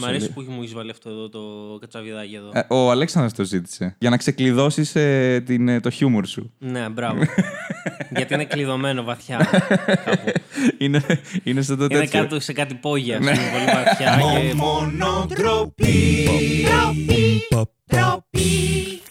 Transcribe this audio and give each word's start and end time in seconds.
Μ' 0.00 0.04
αρέσει 0.04 0.32
που 0.32 0.44
μου 0.48 0.60
έχεις 0.60 0.74
βάλει 0.74 0.90
αυτό 0.90 1.10
εδώ 1.10 1.28
το 1.28 1.40
κατσαβιδάκι 1.80 2.34
εδώ. 2.34 2.50
Ε, 2.54 2.66
ο 2.68 2.90
Αλέξανδρος 2.90 3.32
το 3.32 3.44
ζήτησε. 3.44 3.96
Για 3.98 4.10
να 4.10 4.16
ξεκλειδώσεις 4.16 4.96
ε, 4.96 5.42
την, 5.46 5.68
ε, 5.68 5.80
το 5.80 5.90
χιούμορ 5.90 6.26
σου. 6.26 6.52
Ναι, 6.58 6.88
μπράβο. 6.88 7.22
Γιατί 8.16 8.34
είναι 8.34 8.44
κλειδωμένο 8.44 9.02
βαθιά. 9.02 9.36
κάπου. 10.04 10.32
είναι, 10.78 11.02
είναι 11.42 11.62
σε 11.62 11.76
το 11.76 11.84
είναι 11.84 11.98
τέτοιο. 11.98 12.20
κάτω 12.20 12.40
σε 12.40 12.52
κάτι 12.52 12.74
πόγια. 12.74 13.18
Ναι. 13.18 13.32
πολύ 13.32 13.64
βαθιά. 13.74 14.18
και... 14.30 16.16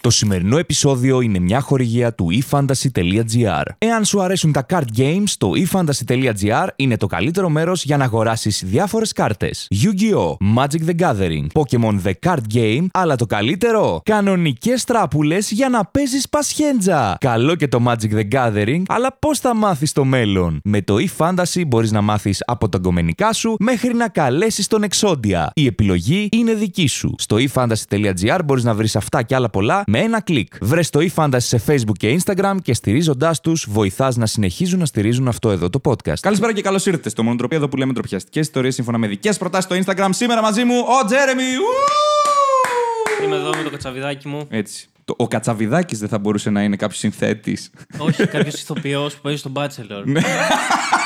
Το 0.06 0.12
σημερινό 0.12 0.58
επεισόδιο 0.58 1.20
είναι 1.20 1.38
μια 1.38 1.60
χορηγία 1.60 2.14
του 2.14 2.28
eFantasy.gr. 2.32 3.62
Εάν 3.78 4.04
σου 4.04 4.22
αρέσουν 4.22 4.52
τα 4.52 4.66
card 4.68 4.98
games, 4.98 5.28
το 5.38 5.50
eFantasy.gr 5.56 6.66
είναι 6.76 6.96
το 6.96 7.06
καλύτερο 7.06 7.48
μέρος 7.48 7.84
για 7.84 7.96
να 7.96 8.04
αγοράσεις 8.04 8.62
διάφορες 8.66 9.12
κάρτες. 9.12 9.68
Yu-Gi-Oh! 9.70 10.58
Magic 10.58 10.90
the 10.90 10.94
Gathering, 11.00 11.46
Pokemon 11.52 12.00
the 12.04 12.12
Card 12.26 12.54
Game, 12.54 12.86
αλλά 12.92 13.16
το 13.16 13.26
καλύτερο, 13.26 14.00
κανονικές 14.04 14.84
τράπουλες 14.84 15.50
για 15.50 15.68
να 15.68 15.84
παίζεις 15.84 16.28
πασχέντζα. 16.28 17.16
Καλό 17.20 17.54
και 17.54 17.68
το 17.68 17.84
Magic 17.86 18.14
the 18.14 18.28
Gathering, 18.32 18.82
αλλά 18.88 19.16
πώς 19.18 19.38
θα 19.38 19.54
μάθεις 19.54 19.92
το 19.92 20.04
μέλλον; 20.04 20.60
Με 20.64 20.82
το 20.82 20.94
eFantasy 20.94 21.62
μπορείς 21.66 21.92
να 21.92 22.00
μάθεις 22.00 22.42
από 22.46 22.68
τα 22.68 22.78
γκομενικά 22.78 23.32
σου 23.32 23.56
μέχρι 23.58 23.94
να 23.94 24.08
καλέσεις 24.08 24.66
τον 24.66 24.82
εξόντια. 24.82 25.50
Η 25.54 25.66
επιλογή 25.66 26.28
είναι 26.32 26.54
δική 26.54 26.86
σου. 26.86 27.14
Στο 27.18 27.36
eFantasy.gr 27.36 28.38
μπορείς 28.44 28.64
να 28.64 28.74
βρεις 28.74 28.96
αυτά 28.96 29.22
και 29.22 29.34
άλλα 29.34 29.50
πολλά 29.50 29.82
με 29.96 30.02
ένα 30.02 30.20
κλικ. 30.20 30.52
Βρες 30.60 30.90
το 30.90 31.00
eFantasy 31.14 31.36
σε 31.38 31.62
Facebook 31.68 31.96
και 31.98 32.18
Instagram 32.24 32.54
και 32.62 32.74
στηρίζοντάς 32.74 33.40
τους, 33.40 33.66
βοηθάς 33.70 34.16
να 34.16 34.26
συνεχίζουν 34.26 34.78
να 34.78 34.86
στηρίζουν 34.86 35.28
αυτό 35.28 35.50
εδώ 35.50 35.70
το 35.70 35.80
podcast. 35.84 36.18
Καλησπέρα 36.20 36.52
και 36.52 36.62
καλώς 36.62 36.86
ήρθατε 36.86 37.08
στο 37.08 37.22
Μονοτροπία 37.22 37.56
εδώ 37.56 37.68
που 37.68 37.76
λέμε 37.76 37.92
τροπιαστικέ 37.92 38.38
ιστορίες 38.40 38.74
σύμφωνα 38.74 38.98
με 38.98 39.06
δικές 39.06 39.38
προτάσεις 39.38 39.64
στο 39.64 39.92
Instagram. 39.92 40.08
Σήμερα 40.10 40.42
μαζί 40.42 40.64
μου 40.64 40.74
ο 40.78 41.06
Τζέρεμι. 41.06 41.42
Ου! 41.42 43.24
Είμαι 43.24 43.36
εδώ 43.36 43.50
με 43.56 43.62
το 43.62 43.70
κατσαβιδάκι 43.70 44.28
μου. 44.28 44.46
Έτσι. 44.50 44.88
Το, 45.04 45.14
ο 45.18 45.28
Κατσαβιδάκης 45.28 45.98
δεν 45.98 46.08
θα 46.08 46.18
μπορούσε 46.18 46.50
να 46.50 46.62
είναι 46.62 46.76
κάποιος 46.76 46.98
συνθέτης. 46.98 47.70
Όχι, 47.98 48.26
κάποιος 48.26 48.60
ηθοποιός 48.60 49.14
που 49.14 49.20
παίζει 49.22 49.38
στον 49.38 49.52
Bachelor. 49.56 50.02
Ναι. 50.04 50.20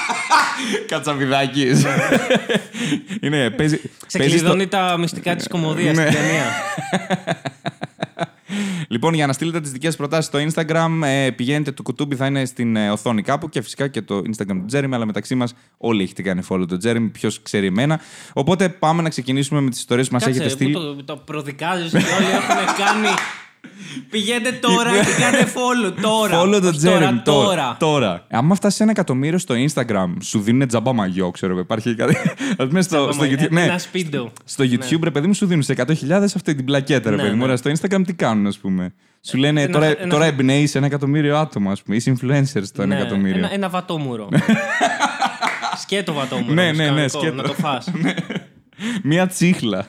Κατσαβιδάκης. 0.87 1.85
είναι, 3.23 3.51
παίζει. 3.51 3.77
παίζει 3.77 3.77
στο- 4.09 4.19
Ξεκλειδώνει 4.19 4.67
τα 4.67 4.97
μυστικά 4.99 5.37
της 5.37 5.49
κομμωδίας 5.49 5.97
Ναι. 5.97 6.03
στην 6.11 6.17
ταινία. 6.21 6.45
Λοιπόν, 8.89 9.15
για 9.15 9.27
να 9.27 9.33
στείλετε 9.33 9.61
τις 9.61 9.73
δικές 9.73 9.97
προτάσεις 9.97 10.25
στο 10.25 10.39
Instagram, 10.39 11.01
ε, 11.05 11.31
πηγαίνετε. 11.31 11.73
Το 11.73 11.83
κουτούμπι 11.83 12.17
θα 12.17 12.27
είναι 12.27 12.45
στην 12.45 12.77
ε, 12.77 12.91
οθόνη 12.91 13.23
κάπου 13.23 13.49
και 13.49 13.63
φυσικά 13.63 13.89
και 13.89 14.03
το 14.03 14.17
Instagram 14.19 14.47
του 14.47 14.65
Τζέρεμι. 14.67 14.95
Αλλά 14.95 15.07
μεταξύ 15.07 15.35
μας 15.35 15.55
όλοι 15.77 16.03
έχετε 16.03 16.23
κάνει 16.23 16.43
follow 16.49 16.65
το 16.69 16.77
Τζέρεμι. 16.77 17.09
Ποιος 17.09 17.43
ξέρει 17.43 17.67
εμένα. 17.67 18.01
Οπότε 18.33 18.69
πάμε 18.69 19.03
να 19.03 19.09
ξεκινήσουμε 19.09 19.61
με 19.61 19.71
τις 19.71 19.79
ιστορίες 19.79 20.09
που 20.09 20.15
μας 20.15 20.23
έχετε 20.23 20.39
Κάτσε, 20.39 20.55
στείλει. 20.55 20.73
που 20.73 20.81
το, 20.81 21.05
το 21.05 21.17
προδικάζεις 21.17 21.91
και 21.91 21.97
όλοι 21.97 22.31
έχουν 22.31 22.75
κάνει... 22.77 23.09
Πηγαίνετε 24.11 24.53
τώρα 24.53 24.91
και 24.91 25.23
κάντε 25.23 25.47
follow 25.55 25.95
τώρα. 26.03 26.43
Follow 26.43 26.61
το 26.61 26.69
Όχι 26.69 26.77
Τζέρεμι 26.77 27.19
τώρα, 27.19 27.47
τώρα. 27.47 27.77
τώρα. 27.79 28.27
Άμα 28.31 28.55
φτάσει 28.55 28.77
σε 28.77 28.83
ένα 28.83 28.93
εκατομμύριο 28.93 29.39
στο 29.39 29.55
Instagram, 29.55 30.13
σου 30.23 30.41
δίνουν 30.41 30.69
τζαμπά 30.69 30.93
μαγιό, 30.93 31.31
ξέρω 31.31 31.53
εγώ. 31.53 31.61
Υπάρχει 31.61 31.95
κάτι. 31.95 32.17
Α 32.59 32.67
πούμε 32.67 32.83
στο, 32.83 33.09
στο 33.13 33.25
YouTube. 33.25 33.51
Ναι, 33.51 33.63
Ένα 33.65 33.79
σπίντο. 33.79 34.33
στο 34.45 34.65
YouTube, 34.65 35.03
ρε 35.03 35.11
παιδί 35.11 35.27
μου, 35.27 35.35
σου 35.35 35.47
δίνουν 35.47 35.63
σε 35.63 35.75
100.000 35.77 36.11
αυτή 36.11 36.55
την 36.55 36.65
πλακέτα, 36.65 37.11
ρε 37.11 37.17
Ναι, 37.17 37.23
παιδί 37.23 37.33
μου. 37.35 37.39
ναι. 37.39 37.45
Ωραία, 37.45 37.57
στο 37.57 37.71
Instagram 37.71 38.01
τι 38.07 38.13
κάνουν, 38.15 38.47
ας 38.47 38.59
πούμε. 38.59 38.95
Σου 39.23 39.37
λένε 39.37 39.63
Ένα- 39.63 39.73
τώρα, 39.73 39.87
ένα- 39.87 40.07
τώρα 40.09 40.25
εμπνέει 40.25 40.71
ένα 40.75 40.87
εκατομμύριο 40.87 41.37
άτομα, 41.37 41.73
ας 41.73 41.83
πούμε. 41.83 41.97
Είσαι 41.97 42.11
influencers 42.21 42.65
το 42.75 42.83
ένα 42.83 42.95
Ναι, 42.95 43.01
εκατομμύριο. 43.01 43.39
Ένα, 43.39 43.53
ένα 43.53 43.69
βατόμουρο. 43.69 44.29
σκέτο 45.83 46.13
βατόμουρο. 46.13 46.53
Ναι, 46.55 46.63
όμως, 46.65 46.77
ναι, 46.77 46.83
ναι, 46.83 46.89
κανονικό, 46.89 47.19
σκέτο. 47.19 47.35
Να 47.35 47.43
το 47.43 47.53
φας. 47.55 47.91
Μία 49.03 49.27
τσίχλα. 49.27 49.87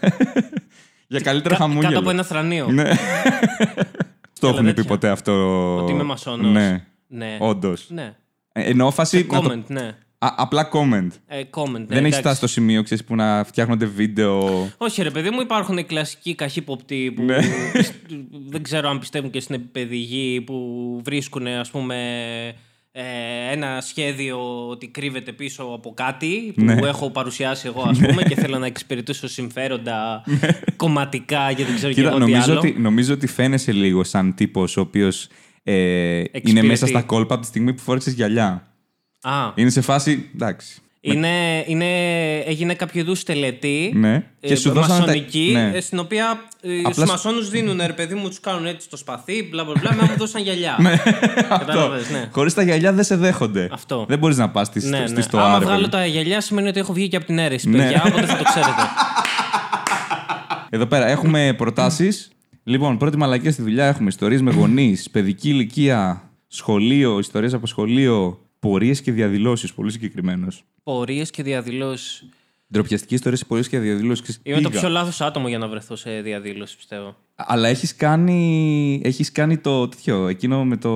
Για 1.12 1.20
καλύτερα 1.20 1.56
Κα- 1.56 1.62
χαμόγελο. 1.62 1.88
Κάτω 1.88 2.00
από 2.00 2.10
ένα 2.10 2.24
θρανίο. 2.24 2.68
Ναι. 2.72 2.84
Το 4.40 4.48
Έλα, 4.48 4.50
έχουν 4.56 4.66
πει 4.66 4.74
τέτοια. 4.74 4.84
ποτέ 4.90 5.10
αυτό. 5.10 5.34
Ότι 5.76 5.92
είμαι 5.92 6.04
μασόνος. 6.04 6.52
Ναι, 6.52 6.86
Ναι. 7.08 7.38
όντως. 7.40 7.86
Ναι. 7.90 8.16
Εννοώ 8.52 8.92
φάση. 8.92 9.28
να 9.32 9.42
το- 9.42 9.50
Comment, 9.50 9.64
ναι. 9.68 9.96
Α, 10.24 10.34
απλά 10.38 10.70
comment. 10.74 11.08
Ε, 11.28 11.42
comment, 11.52 11.72
ναι, 11.72 11.78
Δεν 11.80 11.90
έχει 11.90 11.98
εντάξει. 11.98 12.20
φτάσει 12.20 12.36
στο 12.38 12.48
σημείο 12.48 12.84
ξέρεις, 12.84 13.04
που 13.04 13.16
να 13.16 13.44
φτιάχνονται 13.44 13.86
βίντεο. 13.86 14.68
Όχι, 14.78 15.02
ρε 15.02 15.10
παιδί 15.10 15.30
μου, 15.30 15.42
υπάρχουν 15.42 15.78
οι 15.78 15.84
κλασικοί 15.84 16.36
καχύποπτοι 16.36 17.14
που 17.16 17.24
Ναι. 17.24 17.38
πισ- 17.74 17.94
δεν 18.52 18.64
ξέρω 18.64 18.90
αν 18.90 19.00
πιστεύουν 19.00 19.30
και 19.30 19.40
στην 19.40 19.56
εππαιδηγή 19.56 20.42
που 20.42 20.56
βρίσκουν, 21.04 21.48
ας 21.48 21.70
πούμε, 21.72 21.96
ε, 22.48 22.54
ένα 23.52 23.82
σχέδιο 23.82 24.68
ότι 24.70 24.88
κρύβεται 24.88 25.32
πίσω 25.32 25.64
από 25.64 25.94
κάτι 25.94 26.54
που 26.56 26.64
Ναι. 26.64 26.74
έχω 26.74 27.10
παρουσιάσει 27.12 27.68
εγώ, 27.68 27.82
ας 27.82 28.00
πούμε, 28.00 28.24
και 28.24 28.36
θέλω 28.36 28.58
να 28.58 28.66
εξυπηρετήσω 28.66 29.28
συμφέροντα 29.28 30.24
κομματικά 30.76 31.54
και 31.54 31.66
δεν 31.66 31.76
ξέρω 31.76 31.94
και 31.94 32.02
Κοίτα, 32.02 32.10
εγώ 32.16 32.26
τι 32.26 32.32
νομίζω 32.32 32.52
άλλο. 32.52 32.60
ότι, 32.60 32.76
νομίζω 32.80 33.14
ότι 33.14 33.28
φαίνεσαι 33.28 33.72
λίγο 33.72 34.04
σαν 34.04 34.36
τύπος 34.36 34.78
ο 34.78 34.82
οποίος 34.82 35.28
ε, 35.64 35.74
είναι 35.74 36.30
Εξυπηρετεί. 36.32 36.68
μέσα 36.68 36.88
στα 36.88 37.02
κόλπα 37.02 37.34
από 37.34 37.42
τη 37.42 37.48
στιγμή 37.48 37.74
που 37.74 37.82
φόρεξες 37.82 38.14
γυαλιά. 38.14 38.68
Α, 39.22 39.52
Είναι 39.56 39.70
σε 39.70 39.82
φάση. 39.82 40.30
Εντάξει. 40.34 40.82
Είναι, 41.04 41.64
είναι, 41.68 41.86
έγινε 42.38 42.74
κάποιο 42.74 43.02
είδους 43.02 43.24
τελετή. 43.24 43.92
Ναι. 43.96 44.24
Και 44.40 44.56
σου 44.56 44.72
δώσανε 44.72 45.00
τα- 45.00 45.06
μασονική, 45.06 45.50
ναι. 45.54 45.72
ε, 45.78 45.82
στην 45.82 46.00
οποία 46.00 46.44
ε, 46.62 46.78
Απλά 46.80 46.92
στους 46.94 47.04
σου- 47.04 47.12
μασόνους 47.12 47.50
δίνουν, 47.50 47.82
ρε 47.86 47.94
παιδί 47.94 48.16
μου, 48.16 48.28
τους 48.28 48.40
κάνουν 48.40 48.66
έτσι 48.66 48.86
στο 48.88 48.98
σπαθί, 48.98 49.48
μπλα 49.52 49.64
μπλα 49.64 49.74
μπλα, 49.80 49.96
με 49.96 50.02
μου 50.10 50.16
δώσαν 50.18 50.42
γυαλιά. 50.42 50.78
Αυτό. 51.50 51.66
Κατάλαβες, 51.66 52.10
ναι. 52.10 52.30
Χωρίς 52.32 52.54
τα 52.54 52.62
γυαλιά 52.64 52.94
δεν 52.94 53.04
σε 53.04 53.16
δέχονται. 53.16 53.70
Αυτό. 53.72 54.06
Δεν 54.10 54.20
μπορείς 54.20 54.38
να 54.38 54.50
πας 54.50 54.68
στη, 54.68 54.88
Ναι, 54.88 55.04
στη 55.06 55.16
ναι. 55.16 55.22
στοά, 55.22 55.44
Άμα 55.44 55.60
ρε 55.60 55.66
βγάλω 55.66 55.80
παιδί. 55.80 55.92
τα 55.92 56.06
γυαλιά 56.06 56.42
σημαίνει 56.42 56.68
ότι 56.68 56.80
έχω 56.80 56.94
βγει 56.94 57.08
και 57.08 57.16
από 57.16 57.26
την 57.26 57.38
αίρεση, 57.40 57.70
Ναι. 57.70 57.78
παιδιά, 57.78 58.04
οπότε 58.08 58.26
θα 58.26 58.38
το 58.38 58.44
ξέρετε. 58.44 58.82
Εδώ 60.74 60.86
πέρα 60.86 61.08
έχουμε 61.08 61.54
προτάσεις. 61.58 62.32
λοιπόν, 62.64 62.98
πρώτη 62.98 63.18
μαλακία 63.18 63.52
στη 63.52 63.62
δουλειά 63.62 63.86
έχουμε 63.86 64.08
ιστορίες 64.08 64.42
με 64.42 64.52
γονείς, 64.52 65.10
παιδική 65.10 65.50
ηλικία, 65.50 66.30
σχολείο, 66.48 67.20
ιστορίες 67.20 67.54
από 67.54 67.68
σχολείο, 67.68 68.40
πορείες 68.62 69.02
και 69.02 69.12
διαδηλώσεις. 69.12 69.74
Πολύ 69.74 69.92
συγκεκριμένος. 69.92 70.64
Πορείες 70.84 71.30
και 71.30 71.44
διαδηλώσεις. 71.44 72.24
Ντροπιαστική 72.74 73.14
ιστορία 73.14 73.38
σε 73.38 73.46
πορείες 73.46 73.68
και 73.70 73.80
διαδηλώσεις. 73.80 74.40
Είμαι 74.44 74.62
το 74.62 74.70
πιο 74.70 74.90
λάθος 74.90 75.22
άτομο 75.22 75.48
για 75.48 75.58
να 75.58 75.68
βρεθώ 75.68 75.96
σε 75.96 76.22
διαδήλωση, 76.22 76.76
πιστεύω. 76.78 77.16
Αλλά 77.36 77.68
έχεις 77.68 77.96
κάνει, 77.96 79.02
έχεις 79.04 79.32
κάνει 79.32 79.58
το 79.58 79.88
τέτοιο, 79.88 80.28
εκείνο 80.28 80.66
με 80.66 80.78
το. 80.78 80.90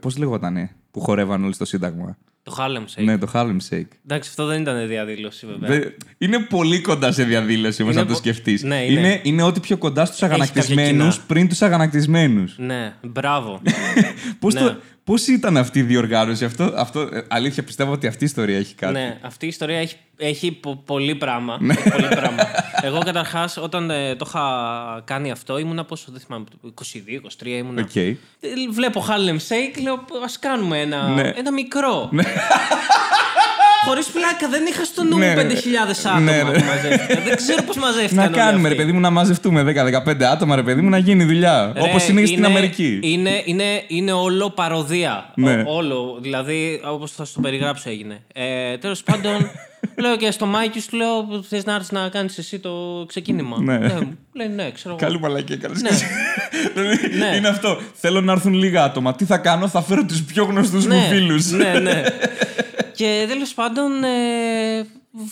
Πώς 0.00 0.16
λέγονταν, 0.16 0.70
που 0.90 1.00
χορεύαν 1.00 1.44
όλοι 1.44 1.52
στο 1.54 1.64
Σύνταγμα; 1.64 2.16
Το 2.42 2.54
Harlem 2.58 3.00
Shake. 3.00 3.04
Ναι, 3.04 3.18
το 3.18 3.30
Harlem 3.34 3.56
Shake. 3.70 3.86
Εντάξει, 4.04 4.28
αυτό 4.28 4.46
δεν 4.46 4.60
ήταν 4.60 4.88
διαδήλωση, 4.88 5.46
βέβαια. 5.46 5.68
Δε- 5.78 5.88
Είναι 6.18 6.38
πολύ 6.38 6.80
κοντά 6.80 7.12
σε 7.12 7.24
διαδήλωση 7.24 7.82
όμως, 7.82 7.94
Είναι 7.94 8.02
να 8.02 8.08
το 8.08 8.12
πο- 8.14 8.18
σκεφτείς. 8.18 8.62
Ναι, 8.62 8.84
είναι. 8.84 9.00
είναι, 9.00 9.20
είναι 9.22 9.42
ό,τι 9.42 9.60
πιο 9.60 9.76
κοντά 9.76 10.04
στους 10.04 10.18
κάποια 10.18 10.34
αγανακτισμένους 10.34 11.14
κοινά. 11.14 11.26
πριν 11.26 11.48
τους 11.48 11.62
αγανακτισμένους. 11.62 12.54
Ναι, 12.58 12.94
μπράβο. 13.02 13.60
Πώς, 14.38 14.54
Ναι. 14.54 14.60
το, 14.60 14.76
πώς 15.04 15.26
ήταν 15.26 15.56
αυτή 15.56 15.78
η 15.78 15.82
διοργάνωση, 15.82 16.44
αυτό, 16.44 16.72
αυτό 16.76 17.00
ε, 17.00 17.24
αλήθεια 17.28 17.62
πιστεύω 17.64 17.92
ότι 17.92 18.06
αυτή 18.06 18.22
η 18.22 18.26
ιστορία 18.26 18.58
έχει 18.58 18.74
κάτι. 18.74 18.92
ναι, 18.92 19.18
αυτή 19.22 19.44
η 19.44 19.48
ιστορία 19.48 19.78
έχει, 19.78 19.96
έχει 20.16 20.52
πο- 20.52 20.82
πολύ 20.86 21.14
πράγμα. 21.14 21.56
Ναι. 21.60 21.74
πολύ 21.74 22.08
πράγμα. 22.08 22.42
Εγώ 22.82 22.98
καταρχάς, 22.98 23.56
όταν 23.56 23.90
ε, 23.90 24.14
το 24.16 24.24
είχα 24.28 24.42
κάνει 25.04 25.30
αυτό, 25.30 25.58
ήμουνα 25.58 25.84
πόσο, 25.84 26.12
δεν 26.12 26.20
θυμάμαι, 26.20 26.44
22-23 27.42 27.46
ήμουνα. 27.46 27.80
Οκ. 27.82 27.96
Ε, 27.96 28.16
Βλέπω 28.70 29.04
Harlem 29.08 29.36
Shake, 29.48 29.82
λέω 29.82 30.04
ας 30.24 30.38
κάνουμε 30.38 30.80
ένα, 30.80 31.08
Ναι. 31.08 31.32
ένα 31.36 31.52
μικρό. 31.52 32.10
Χωρίς 33.86 34.06
πλάκα, 34.06 34.48
δεν 34.50 34.62
είχα 34.66 34.84
στο 34.84 35.02
νου 35.02 35.08
μου 35.10 35.18
Ναι, 35.18 35.34
5.000 35.36 35.40
ναι. 35.40 35.48
άτομα 36.10 36.20
Ναι, 36.20 36.32
ναι. 36.32 36.42
που 36.42 36.64
μαζεύτηκαν. 36.64 37.22
δεν 37.24 37.36
ξέρω 37.36 37.62
πώς 37.62 37.76
μαζεύτηκαν. 37.76 38.16
Να 38.16 38.22
όλοι 38.24 38.34
κάνουμε, 38.34 38.62
ρε 38.68 38.74
αυτοί. 38.74 38.76
παιδί 38.76 38.92
μου, 38.92 39.00
να 39.00 39.10
μαζευτούμε 39.10 39.62
10-15 39.62 40.22
άτομα, 40.24 40.56
ρε 40.56 40.62
παιδί 40.62 40.80
μου, 40.80 40.88
να 40.88 40.98
γίνει 40.98 41.24
δουλειά. 41.24 41.72
Ρε, 41.74 41.80
Όπως 41.82 42.08
είναι 42.08 42.20
και 42.20 42.26
στην 42.26 42.38
είναι- 42.38 42.46
Αμερική. 42.46 42.98
Είναι, 43.02 43.42
είναι, 43.44 43.64
είναι 43.86 44.12
όλο 44.12 44.50
παρωδία. 44.50 45.32
Ναι. 45.34 45.52
Ο- 45.66 45.76
όλο. 45.76 46.18
Δηλαδή, 46.20 46.80
όπως 46.84 47.12
θα 47.12 47.24
σου 47.24 47.32
το 47.34 47.40
περιγράψω 47.40 47.90
έγινε. 47.90 48.22
Ε, 48.34 48.76
Τέλος 48.78 49.02
πάντων, 49.02 49.50
λέω 50.02 50.16
και 50.16 50.30
στο 50.30 50.46
Mikey 50.46 50.80
σου 50.80 50.96
λέω: 50.96 51.42
Θες 51.48 51.64
να 51.64 51.72
έρθεις 51.74 51.90
να 51.90 52.08
κάνεις 52.08 52.38
εσύ 52.38 52.58
το 52.58 53.04
ξεκίνημα. 53.08 53.56
Ναι. 53.60 53.74
Ε, 53.74 53.78
μου 54.00 54.16
λέει 54.32 54.48
ναι, 54.48 54.70
ξέρω. 54.70 54.94
εγώ. 54.94 55.06
Καλή 55.06 55.18
μαλακία, 55.20 55.56
καλή 55.56 55.74
Ναι. 55.80 55.90
Δηλαδή, 56.74 57.16
Ναι. 57.18 57.36
Είναι 57.36 57.48
αυτό. 57.48 57.80
Θέλω 57.94 58.20
να 58.20 58.32
έρθουν 58.32 58.52
λίγα 58.52 58.84
άτομα. 58.84 59.14
Τι 59.14 59.24
θα 59.24 59.36
κάνω, 59.38 59.68
θα 59.68 59.82
φέρω 59.82 60.04
τους 60.04 60.22
πιο 60.22 60.44
γνωστούς 60.44 60.86
μου 60.86 60.94
ναι, 60.94 61.06
φίλους. 61.10 61.50
ναι, 61.50 61.72
ναι. 61.82 62.02
και 62.94 63.24
τέλος 63.28 63.54
πάντων, 63.54 64.04
ε, 64.04 64.86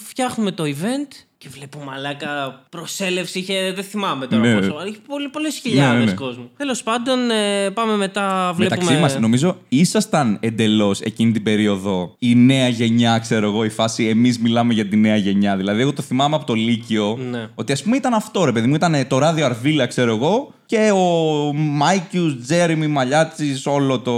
φτιάχνουμε 0.07 0.51
το 0.51 0.65
event 0.65 1.13
και 1.39 1.49
βλέπω 1.49 1.79
μαλάκα 1.85 2.63
προσέλευση. 2.69 3.39
Είχε, 3.39 3.73
δεν 3.75 3.85
θυμάμαι 3.85 4.27
τώρα 4.27 4.43
Ναι. 4.43 4.55
πόσο. 4.57 4.77
Είχε 4.87 5.29
πολλές 5.33 5.59
χιλιάδες 5.59 5.99
Ναι, 5.99 6.05
ναι. 6.05 6.13
κόσμο. 6.13 6.51
Τέλος 6.57 6.83
πάντων, 6.83 7.31
ε, 7.31 7.71
πάμε 7.71 7.97
μετά. 7.97 8.53
Βλέπουμε... 8.57 8.81
Μεταξύ 8.85 9.01
μας, 9.03 9.19
νομίζω 9.19 9.59
ήσασταν 9.69 10.37
εντελώς 10.41 11.01
εκείνη 11.01 11.33
την 11.33 11.43
περίοδο 11.43 12.15
η 12.19 12.35
νέα 12.35 12.69
γενιά, 12.69 13.19
ξέρω 13.19 13.47
εγώ, 13.47 13.65
η 13.65 13.69
φάση 13.69 14.05
εμείς 14.07 14.39
μιλάμε 14.39 14.73
για 14.75 14.87
τη 14.89 14.97
νέα 14.97 15.17
γενιά. 15.17 15.57
Δηλαδή, 15.57 15.81
εγώ 15.81 15.93
το 15.93 16.03
θυμάμαι 16.03 16.37
από 16.37 16.45
το 16.45 16.55
Λύκειο 16.55 17.19
Ναι. 17.31 17.49
ότι 17.55 17.73
ας 17.73 17.83
πούμε 17.83 17.97
ήταν 17.97 18.15
αυτό, 18.15 18.45
ρε 18.45 18.53
παιδί 18.53 18.67
μου, 18.67 18.75
ήταν 18.75 19.07
το 19.09 19.19
ράδιο 19.19 19.45
Αρβίλα, 19.45 19.87
ξέρω 19.87 20.15
εγώ, 20.15 20.53
και 20.71 20.91
ο 20.91 21.53
Mikeius, 21.55 22.37
Jeremy, 22.43 22.87
Μαλιάτσης, 22.87 23.67
όλο 23.67 23.99
το, 24.01 24.13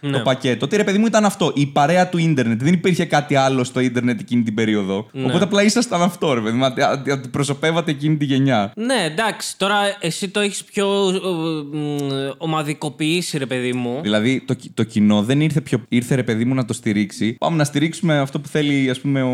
Ναι. 0.00 0.10
το 0.16 0.20
πακέτο. 0.22 0.64
Ότι 0.64 0.76
ρε 0.76 0.84
παιδί 0.84 0.98
μου 0.98 1.06
ήταν 1.06 1.24
αυτό. 1.24 1.52
Η 1.54 1.66
παρέα 1.66 2.08
του 2.08 2.18
ίντερνετ. 2.18 2.62
Δεν 2.62 2.72
υπήρχε 2.72 3.04
κάτι 3.04 3.34
άλλο 3.34 3.64
στο 3.64 3.80
ίντερνετ 3.80 4.20
εκείνη 4.20 4.42
την 4.42 4.54
περίοδο. 4.54 5.06
Ναι. 5.12 5.24
Οπότε 5.24 5.44
απλά 5.44 5.62
ήσασταν 5.62 6.02
αυτό, 6.02 6.34
ρε 6.34 6.40
παιδί 6.40 6.56
μου. 6.56 6.64
αντι- 6.64 6.82
αντι- 6.82 7.10
Αντιπροσωπεύατε 7.10 7.90
εκείνη 7.90 8.16
τη 8.16 8.24
γενιά. 8.24 8.72
Ναι, 8.76 9.04
εντάξει. 9.10 9.58
Τώρα 9.58 9.76
εσύ 10.00 10.28
το 10.28 10.40
έχεις 10.40 10.64
πιο 10.64 10.86
ε, 11.08 11.76
μ, 11.76 11.96
ομαδικοποιήσει, 12.38 13.38
ρε 13.38 13.46
παιδί 13.46 13.72
μου. 13.72 13.98
Δηλαδή 14.02 14.42
το, 14.46 14.54
κι- 14.54 14.70
το 14.74 14.82
κοινό 14.82 15.22
δεν 15.22 15.40
ήρθε 15.40 15.60
πιο. 15.60 15.82
ήρθε 15.88 16.14
ρε 16.14 16.22
παιδί 16.22 16.44
μου 16.44 16.54
να 16.54 16.64
το 16.64 16.72
στηρίξει. 16.72 17.32
Πάμε 17.38 17.56
να 17.56 17.64
στηρίξουμε 17.64 18.18
αυτό 18.18 18.40
που 18.40 18.48
θέλει, 18.48 18.90
ας 18.90 19.00
πούμε, 19.00 19.22
ο, 19.22 19.30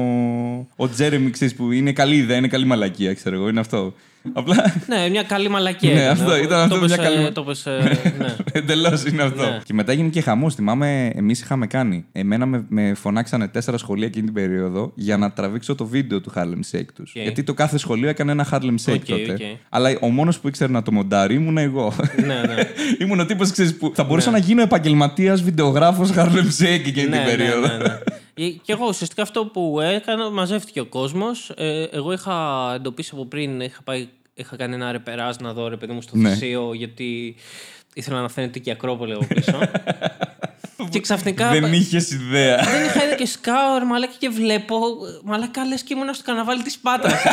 ο 0.76 0.88
Τζέρεμι, 0.88 1.30
ξέρεις, 1.30 1.54
που 1.54 1.70
είναι 1.72 1.92
καλή 1.92 2.16
ιδέα, 2.16 2.36
είναι 2.36 2.48
καλή 2.48 2.64
μαλακία, 2.64 3.14
ξέρω 3.14 3.36
εγώ. 3.36 3.48
Είναι 3.48 3.60
αυτό. 3.60 3.94
Απλά. 4.32 4.74
Ναι, 4.88 5.08
μια 5.08 5.22
καλή 5.22 5.48
μαλακία. 5.48 5.92
Ναι, 5.94 6.00
ήταν. 6.00 6.10
αυτό, 6.12 6.36
ήταν 6.36 6.60
αυτό, 6.60 6.74
Το 6.78 6.84
μια 6.84 6.96
πες, 6.96 7.04
καλή- 7.06 7.26
ε, 7.26 7.30
Το 7.30 7.42
πες, 7.42 7.66
ε, 7.66 7.98
ναι. 8.18 8.34
Εντελώς 8.52 9.04
είναι 9.04 9.22
αυτό. 9.22 9.42
Ναι. 9.42 9.58
Και 9.64 9.72
μετά 9.74 9.92
έγινε 9.92 10.08
και 10.08 10.20
χαμός. 10.20 10.54
Θυμάμαι, 10.54 11.10
εμείς 11.14 11.40
είχαμε 11.40 11.66
κάνει. 11.66 12.04
Εμένα 12.12 12.46
με, 12.46 12.64
με 12.68 12.94
φωνάξανε 12.94 13.48
τέσσερα 13.48 13.78
σχολεία 13.78 14.06
εκείνη 14.06 14.24
την 14.24 14.34
περίοδο 14.34 14.92
για 14.94 15.16
να 15.16 15.32
τραβήξω 15.32 15.74
το 15.74 15.86
βίντεο 15.86 16.20
του 16.20 16.32
Harlem 16.34 16.76
Shake 16.76 16.88
τους. 16.94 17.12
Γιατί 17.14 17.42
το 17.42 17.54
κάθε 17.54 17.78
σχολείο 17.78 18.08
έκανε 18.08 18.32
ένα 18.32 18.46
Harlem 18.50 18.74
Shake 18.86 18.94
Οκ, 18.94 19.04
τότε. 19.04 19.32
οκ. 19.32 19.40
Αλλά 19.68 19.90
ο 20.00 20.08
μόνος 20.10 20.38
που 20.38 20.48
ήξερε 20.48 20.72
να 20.72 20.82
το 20.82 20.92
μοντάρει 20.92 21.34
ήμουν 21.34 21.58
εγώ. 21.58 21.92
ναι, 22.16 22.24
ναι. 22.26 22.54
ήμουν 23.04 23.20
ο 23.20 23.26
τύπος 23.26 23.52
που 23.78 23.92
θα 23.94 24.04
μπορούσα 24.04 24.30
να 24.30 24.38
γίνω 24.38 24.62
επαγγελματίας 24.62 25.42
βιντεογράφος 25.42 26.10
Harlem 26.16 26.62
Shake 26.62 26.86
εκείνη 26.86 27.08
ναι, 27.08 27.16
την 27.16 27.24
περίοδο. 27.36 27.68
Ναι, 28.36 28.44
ναι, 28.44 28.50
ναι. 28.50 28.54
Ε, 28.56 28.58
Και 28.62 28.72
εγώ 28.72 28.86
ουσιαστικά 28.86 29.22
αυτό 29.22 29.46
που 29.46 29.80
έκανα, 29.80 30.30
μαζεύτηκε 30.30 30.80
ο 30.80 30.86
κόσμος. 30.86 31.52
εγώ 31.90 32.12
είχα 32.12 32.72
εντοπίσει 32.74 33.10
από 33.12 33.26
πριν, 33.26 33.60
είχα, 33.60 33.80
πάει, 33.84 34.08
είχα 34.34 34.56
κάνει 34.56 34.74
ένα 34.74 34.92
ρεπεράζ 34.92 35.36
να 35.40 35.52
δω 35.52 35.68
ρε 35.68 35.76
παιδί 35.76 35.92
μου 35.92 36.02
στο 36.02 36.16
Ναι. 36.16 36.30
θυσίο, 36.30 36.74
γιατί 36.74 37.36
ήθελα 37.94 38.20
να 38.20 38.28
φαίνεται 38.28 38.58
και 38.58 38.70
η 38.70 38.72
Ακρόπολη 38.72 39.12
από 39.12 39.26
πίσω. 39.26 39.58
και 40.90 41.00
ξαφνικά. 41.00 41.50
Δεν 41.50 41.72
είχες 41.72 42.10
ιδέα. 42.10 42.56
Δεν 42.56 42.84
είχα 42.84 43.04
είδα 43.04 43.14
και 43.14 43.26
σκάω, 43.26 43.78
ρε 43.78 43.84
μαλάκα, 43.84 44.12
και 44.18 44.28
βλέπω. 44.28 44.78
Μαλάκα, 45.24 45.64
λες 45.64 45.82
και 45.82 45.94
ήμουν 45.94 46.14
στο 46.14 46.24
καρναβάλι 46.24 46.62
της 46.62 46.78
Πάτρας. 46.78 47.12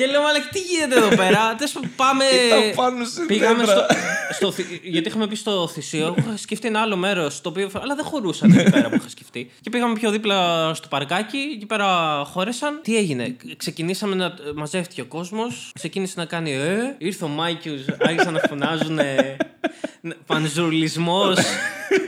και 0.00 0.06
λέω, 0.06 0.22
μαλάκα, 0.22 0.48
τι 0.52 0.58
γίνεται 0.60 0.94
εδώ 0.96 1.08
πέρα; 1.16 1.40
Τέλος 1.58 1.72
πάντων, 1.72 1.90
πάμε. 1.96 2.24
Ήταν 2.24 2.74
πάνω 2.74 3.04
σε 3.04 3.20
Πήγαμε 3.26 3.64
δέντρα. 3.64 3.86
στο, 3.86 3.94
στο, 4.34 4.52
θη- 4.52 4.80
Γιατί 4.84 5.08
είχαμε 5.08 5.26
πει 5.26 5.34
στο 5.36 5.68
Θησείο, 5.68 6.06
εγώ 6.06 6.14
είχα 6.18 6.36
σκεφτεί 6.36 6.66
ένα 6.68 6.80
άλλο 6.80 6.96
μέρος, 6.96 7.40
το 7.40 7.48
οποίο. 7.48 7.70
Αλλά 7.82 7.94
δεν 7.94 8.04
χωρούσαν 8.04 8.50
εκεί 8.58 8.70
πέρα 8.70 8.88
που 8.88 8.94
είχα 8.94 9.08
σκεφτεί. 9.08 9.50
Και 9.60 9.70
πήγαμε 9.70 9.94
πιο 9.94 10.10
δίπλα 10.10 10.70
στο 10.74 10.88
παρκάκι, 10.88 11.38
εκεί 11.54 11.66
πέρα 11.66 11.86
χώρεσαν. 12.32 12.80
Τι 12.82 12.96
έγινε, 12.96 13.36
ξεκινήσαμε 13.56 14.14
να. 14.14 14.34
Μαζεύτηκε 14.54 15.00
ο 15.00 15.04
κόσμος, 15.04 15.70
ξεκίνησε 15.74 16.14
να 16.16 16.24
κάνει 16.24 16.52
Ε, 16.52 16.94
ήρθε 16.98 17.24
ο 17.24 17.28
Μάικιου, 17.28 17.84
άρχισαν 18.02 18.32
να 18.32 18.40
φωνάζουν. 18.48 18.98
Πανζουρλισμός, 20.26 21.38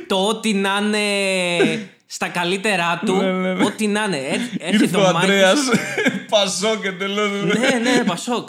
το 0.07 0.27
ό,τι 0.27 0.53
να 0.55 0.79
είναι 0.83 1.89
στα 2.15 2.29
καλύτερά 2.29 3.01
του. 3.07 3.15
Ναι, 3.17 3.31
ναι, 3.33 3.53
ναι. 3.55 3.65
Ό,τι 3.65 3.87
να 3.87 4.05
είναι. 4.05 4.17
Έρ- 4.17 4.41
Έρχεται 4.63 4.85
Ήρθε 4.85 4.97
ο 4.97 5.01
Μάικιους- 5.01 5.23
Αντρέα. 5.23 5.53
Πασό 6.31 6.77
και 6.83 6.93
τελώ. 6.93 7.29
ναι, 7.29 7.69
ναι, 7.83 8.05
Πασόκ. 8.07 8.49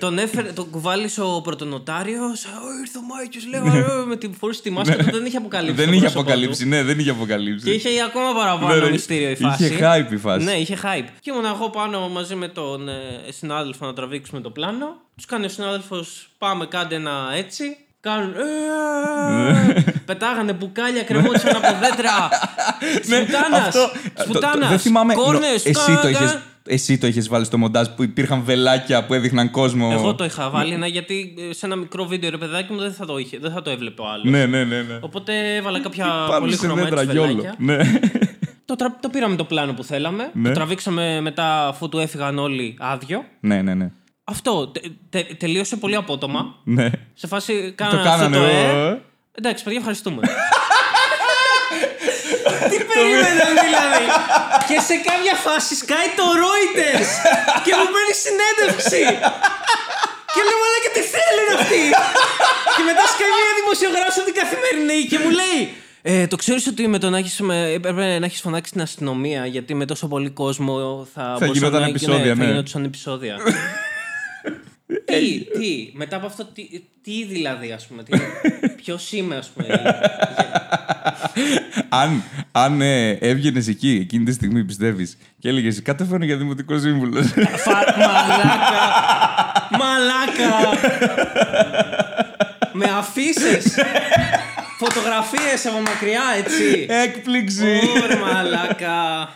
τον 0.00 0.18
έφερε, 0.18 0.52
τον 0.52 0.70
κουβάλισε 0.70 1.20
ο 1.22 1.40
πρωτονοτάριος. 1.40 2.44
Ήρθε 2.80 2.98
ο 2.98 3.02
Μάικιο, 3.02 3.40
λέω. 3.50 3.76
«Ε», 4.02 4.04
με 4.06 4.16
την 4.16 4.34
φορούσε 4.34 4.62
τη 4.62 4.70
μάσκα 4.70 4.96
του, 4.96 5.10
δεν 5.12 5.24
είχε 5.26 5.36
αποκαλύψει. 5.36 5.74
Δεν 5.76 5.86
το 5.86 5.92
είχε 5.92 6.00
πρόσωπό 6.00 6.20
αποκαλύψει, 6.20 6.62
του. 6.62 6.68
ναι, 6.68 6.82
δεν 6.82 6.98
είχε 6.98 7.10
αποκαλύψει. 7.10 7.64
Και 7.64 7.70
είχε 7.70 7.88
ακόμα 8.02 8.32
Ναι, 8.32 8.38
παραπάνω 8.38 8.84
ναι, 8.84 8.90
μυστήριο 8.90 9.28
η 9.28 9.32
είχε 9.32 9.42
φάση. 9.48 9.78
hype 9.80 10.12
η 10.12 10.16
φάση. 10.16 10.44
Ναι, 10.44 10.52
είχε 10.52 10.78
hype. 10.82 11.08
Και 11.20 11.30
ήμουν 11.30 11.44
εγώ 11.44 11.70
πάνω 11.70 12.08
μαζί 12.08 12.34
με 12.34 12.48
τον 12.48 12.88
ε, 12.88 12.92
συνάδελφο 13.28 13.86
να 13.86 13.92
τραβήξουμε 13.92 14.40
το 14.40 14.50
πλάνο. 14.50 14.86
Τους 15.16 15.24
κάνει 15.24 15.44
ο 15.44 15.48
συνάδελφος, 15.48 16.28
πάμε, 16.38 16.66
κάντε 16.66 16.94
ένα 16.94 17.12
έτσι. 17.36 17.76
Κάνουν. 18.00 18.30
Ναι. 18.32 19.72
«Ε», 19.72 19.84
Πετάγανε 20.04 20.52
μπουκάλια, 20.52 21.02
κρεμόντουσαν 21.02 21.56
από 21.56 21.66
δέντρα. 21.80 22.28
Σπουτάνα! 23.02 23.48
Ναι, 23.48 23.56
αυτό- 23.56 23.78
το- 23.92 24.12
το- 24.14 24.22
Σπουτάνα! 24.22 24.68
Δεν 24.68 24.78
θυμάμαι. 24.78 25.14
νο- 25.14 25.22
Κόρνες! 25.22 25.64
Εσύ 25.66 25.98
το 26.02 26.08
είχες, 26.08 26.38
εσύ 26.66 26.98
το 26.98 27.06
είχες 27.06 27.28
βάλει 27.28 27.44
στο 27.44 27.58
μοντάζ 27.58 27.86
που 27.96 28.02
υπήρχαν 28.02 28.42
βελάκια 28.42 29.04
που 29.04 29.14
έδειχναν 29.14 29.50
κόσμο. 29.50 29.88
Εγώ 29.92 30.14
το 30.14 30.24
είχα 30.24 30.50
βάλει, 30.50 30.76
ναι, 30.76 30.86
γιατί 30.86 31.34
ε, 31.50 31.52
σε 31.52 31.66
ένα 31.66 31.76
μικρό 31.76 32.04
βίντεο 32.04 32.30
ρε 32.30 32.36
παιδάκι 32.36 32.72
μου 32.72 32.78
δεν 32.80 32.92
θα 32.92 33.06
το, 33.06 33.18
είχε, 33.18 33.38
δεν 33.40 33.50
θα 33.52 33.62
το 33.62 33.70
έβλεπε 33.70 34.02
ο 34.02 34.08
άλλος. 34.08 34.24
Ναι, 34.24 34.46
ναι, 34.46 34.64
ναι. 34.64 34.76
ναι. 34.82 34.98
Οπότε 35.00 35.54
έβαλα 35.56 35.80
κάποια 35.80 36.04
Πάνω 36.28 36.38
πολύ 36.40 36.52
σε 36.56 36.66
χρώμα 36.66 36.82
δέντρα 36.82 37.00
έτσι 37.00 37.12
γιόλο. 37.12 37.26
βελάκια. 37.34 37.54
Ναι. 37.58 37.76
Το, 38.64 38.76
τρα- 38.76 38.96
το 39.00 39.08
πήραμε 39.08 39.36
το 39.36 39.44
πλάνο 39.44 39.72
που 39.72 39.84
θέλαμε. 39.84 40.30
Ναι. 40.32 40.48
Το 40.48 40.54
τραβήξαμε 40.54 41.20
μετά 41.20 41.66
αφού 41.68 41.88
του 41.88 41.98
έφυγαν 41.98 42.38
όλοι 42.38 42.76
άδειο. 42.78 43.24
ναι, 43.40 43.62
ναι, 43.62 43.74
ναι. 43.74 43.90
Αυτό 44.30 44.68
τε- 44.68 44.84
τε- 45.10 45.36
τελείωσε 45.38 45.76
πολύ 45.76 45.96
απότομα. 45.96 46.54
ναι. 46.64 46.90
Σε 47.14 47.26
φάση 47.26 47.52
Το 47.76 47.84
κάνανε 47.84 48.08
αυτό 48.08 48.10
κάνανε. 48.10 48.36
το 48.36 48.42
ω, 48.42 48.46
ε. 48.46 48.88
ε. 48.90 48.98
Εντάξει, 49.38 49.64
παιδιά, 49.64 49.78
ευχαριστούμε. 49.78 50.20
Τι 52.70 52.78
περίμενε 52.90 53.44
δηλαδή. 53.66 54.04
και 54.68 54.76
σε 54.88 54.94
κάποια 55.10 55.34
φάση 55.46 55.72
σκάει 55.82 56.08
το 56.18 56.24
Reuters 56.42 57.10
και 57.64 57.72
μου 57.78 57.86
παίρνει 57.94 58.14
συνέντευξη. 58.26 59.02
και 60.34 60.40
λέω, 60.48 60.60
αλλά 60.68 60.78
και 60.84 60.90
τι 60.96 61.02
θέλουν 61.14 61.48
αυτοί; 61.58 61.82
και 62.76 62.82
μετά 62.90 63.04
σκάει 63.12 63.30
μια 63.38 63.52
δημοσιογράφος 63.60 64.16
από 64.20 64.26
την 64.30 64.36
καθημερινή 64.40 64.98
και 65.10 65.18
μου 65.22 65.30
λέει. 65.40 65.60
Ε, 66.02 66.26
το 66.26 66.36
ξέρεις 66.36 66.66
ότι 66.66 66.82
με 66.88 66.98
το 66.98 67.10
να 67.10 67.18
έχεις, 67.18 67.40
με, 67.40 67.56
έπρεπε 67.78 68.18
να 68.18 68.26
έχεις 68.28 68.40
φωνάξει 68.40 68.72
την 68.72 68.80
αστυνομία 68.80 69.46
γιατί 69.46 69.74
με 69.74 69.84
τόσο 69.84 70.06
πολύ 70.08 70.30
κόσμο 70.30 70.74
θα, 71.14 71.22
μπορούσαν 71.32 71.52
γινόταν 71.54 71.80
να- 71.80 71.86
επεισόδια, 71.86 72.34
θα 72.34 72.42
ναι. 72.44 72.50
γινόταν 72.50 72.84
επεισόδια. 72.84 73.36
Τι, 75.08 75.58
τι, 75.58 75.90
μετά 75.92 76.16
από 76.16 76.26
αυτό, 76.26 76.44
τι, 76.44 76.62
τι 77.02 77.24
δηλαδή, 77.24 77.72
ας 77.72 77.86
πούμε, 77.86 78.02
τι, 78.02 78.18
ποιος 78.82 79.12
είμαι, 79.12 79.36
ας 79.36 79.48
πούμε. 79.48 79.80
αν 81.88 82.22
αν 82.52 82.80
ε, 82.80 83.10
έβγαινες 83.10 83.68
εκεί 83.68 83.98
εκείνη 84.02 84.24
τη 84.24 84.32
στιγμή, 84.32 84.64
πιστεύεις, 84.64 85.16
και 85.38 85.48
έλεγες 85.48 85.82
Κατέφερε 85.82 86.24
για 86.24 86.36
δημοτικό 86.36 86.78
σύμβουλο. 86.78 87.22
Φα- 87.22 87.96
μαλάκα, 87.98 88.84
μαλάκα. 89.78 90.78
Με 92.78 92.84
αφήσει. 92.84 93.80
Φωτογραφίες 94.78 95.66
από 95.66 95.78
μακριά, 95.80 96.22
έτσι. 96.36 96.86
Έκπληξη! 96.88 97.78
Ωρε 98.04 98.16
μαλάκα. 98.16 99.28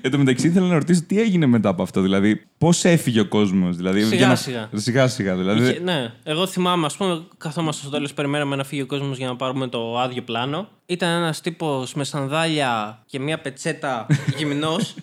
Εν 0.00 0.10
τω 0.10 0.18
μεταξύ 0.18 0.46
ήθελα 0.46 0.66
να 0.66 0.74
ρωτήσω 0.74 1.02
τι 1.06 1.20
έγινε 1.20 1.46
μετά 1.46 1.68
από 1.68 1.82
αυτό. 1.82 2.00
Δηλαδή, 2.00 2.42
πώς 2.58 2.84
έφυγε 2.84 3.20
ο 3.20 3.26
κόσμος. 3.26 3.76
Δηλαδή, 3.76 4.02
Σιγά 4.02 4.16
για 4.16 4.26
να- 4.26 4.34
σιγά. 4.34 4.68
Σιγά 4.74 5.08
σιγά, 5.08 5.34
δηλαδή. 5.36 5.68
Είχε- 5.68 5.80
ναι, 5.80 6.12
εγώ 6.22 6.46
θυμάμαι, 6.46 6.86
ας 6.86 6.96
πούμε, 6.96 7.22
καθόμαστε 7.38 7.82
στο 7.82 7.90
τέλος, 7.90 8.14
περιμέναμε 8.14 8.56
να 8.56 8.64
φύγει 8.64 8.82
ο 8.82 8.86
κόσμος 8.86 9.16
για 9.16 9.26
να 9.26 9.36
πάρουμε 9.36 9.66
το 9.68 9.98
άδειο 9.98 10.22
πλάνο. 10.22 10.68
Ήταν 10.86 11.08
ένας 11.22 11.40
τύπος 11.40 11.94
με 11.94 12.04
σανδάλια 12.04 13.02
και 13.06 13.20
μια 13.20 13.38
πετσέτα 13.38 14.06
γυμνός. 14.38 14.94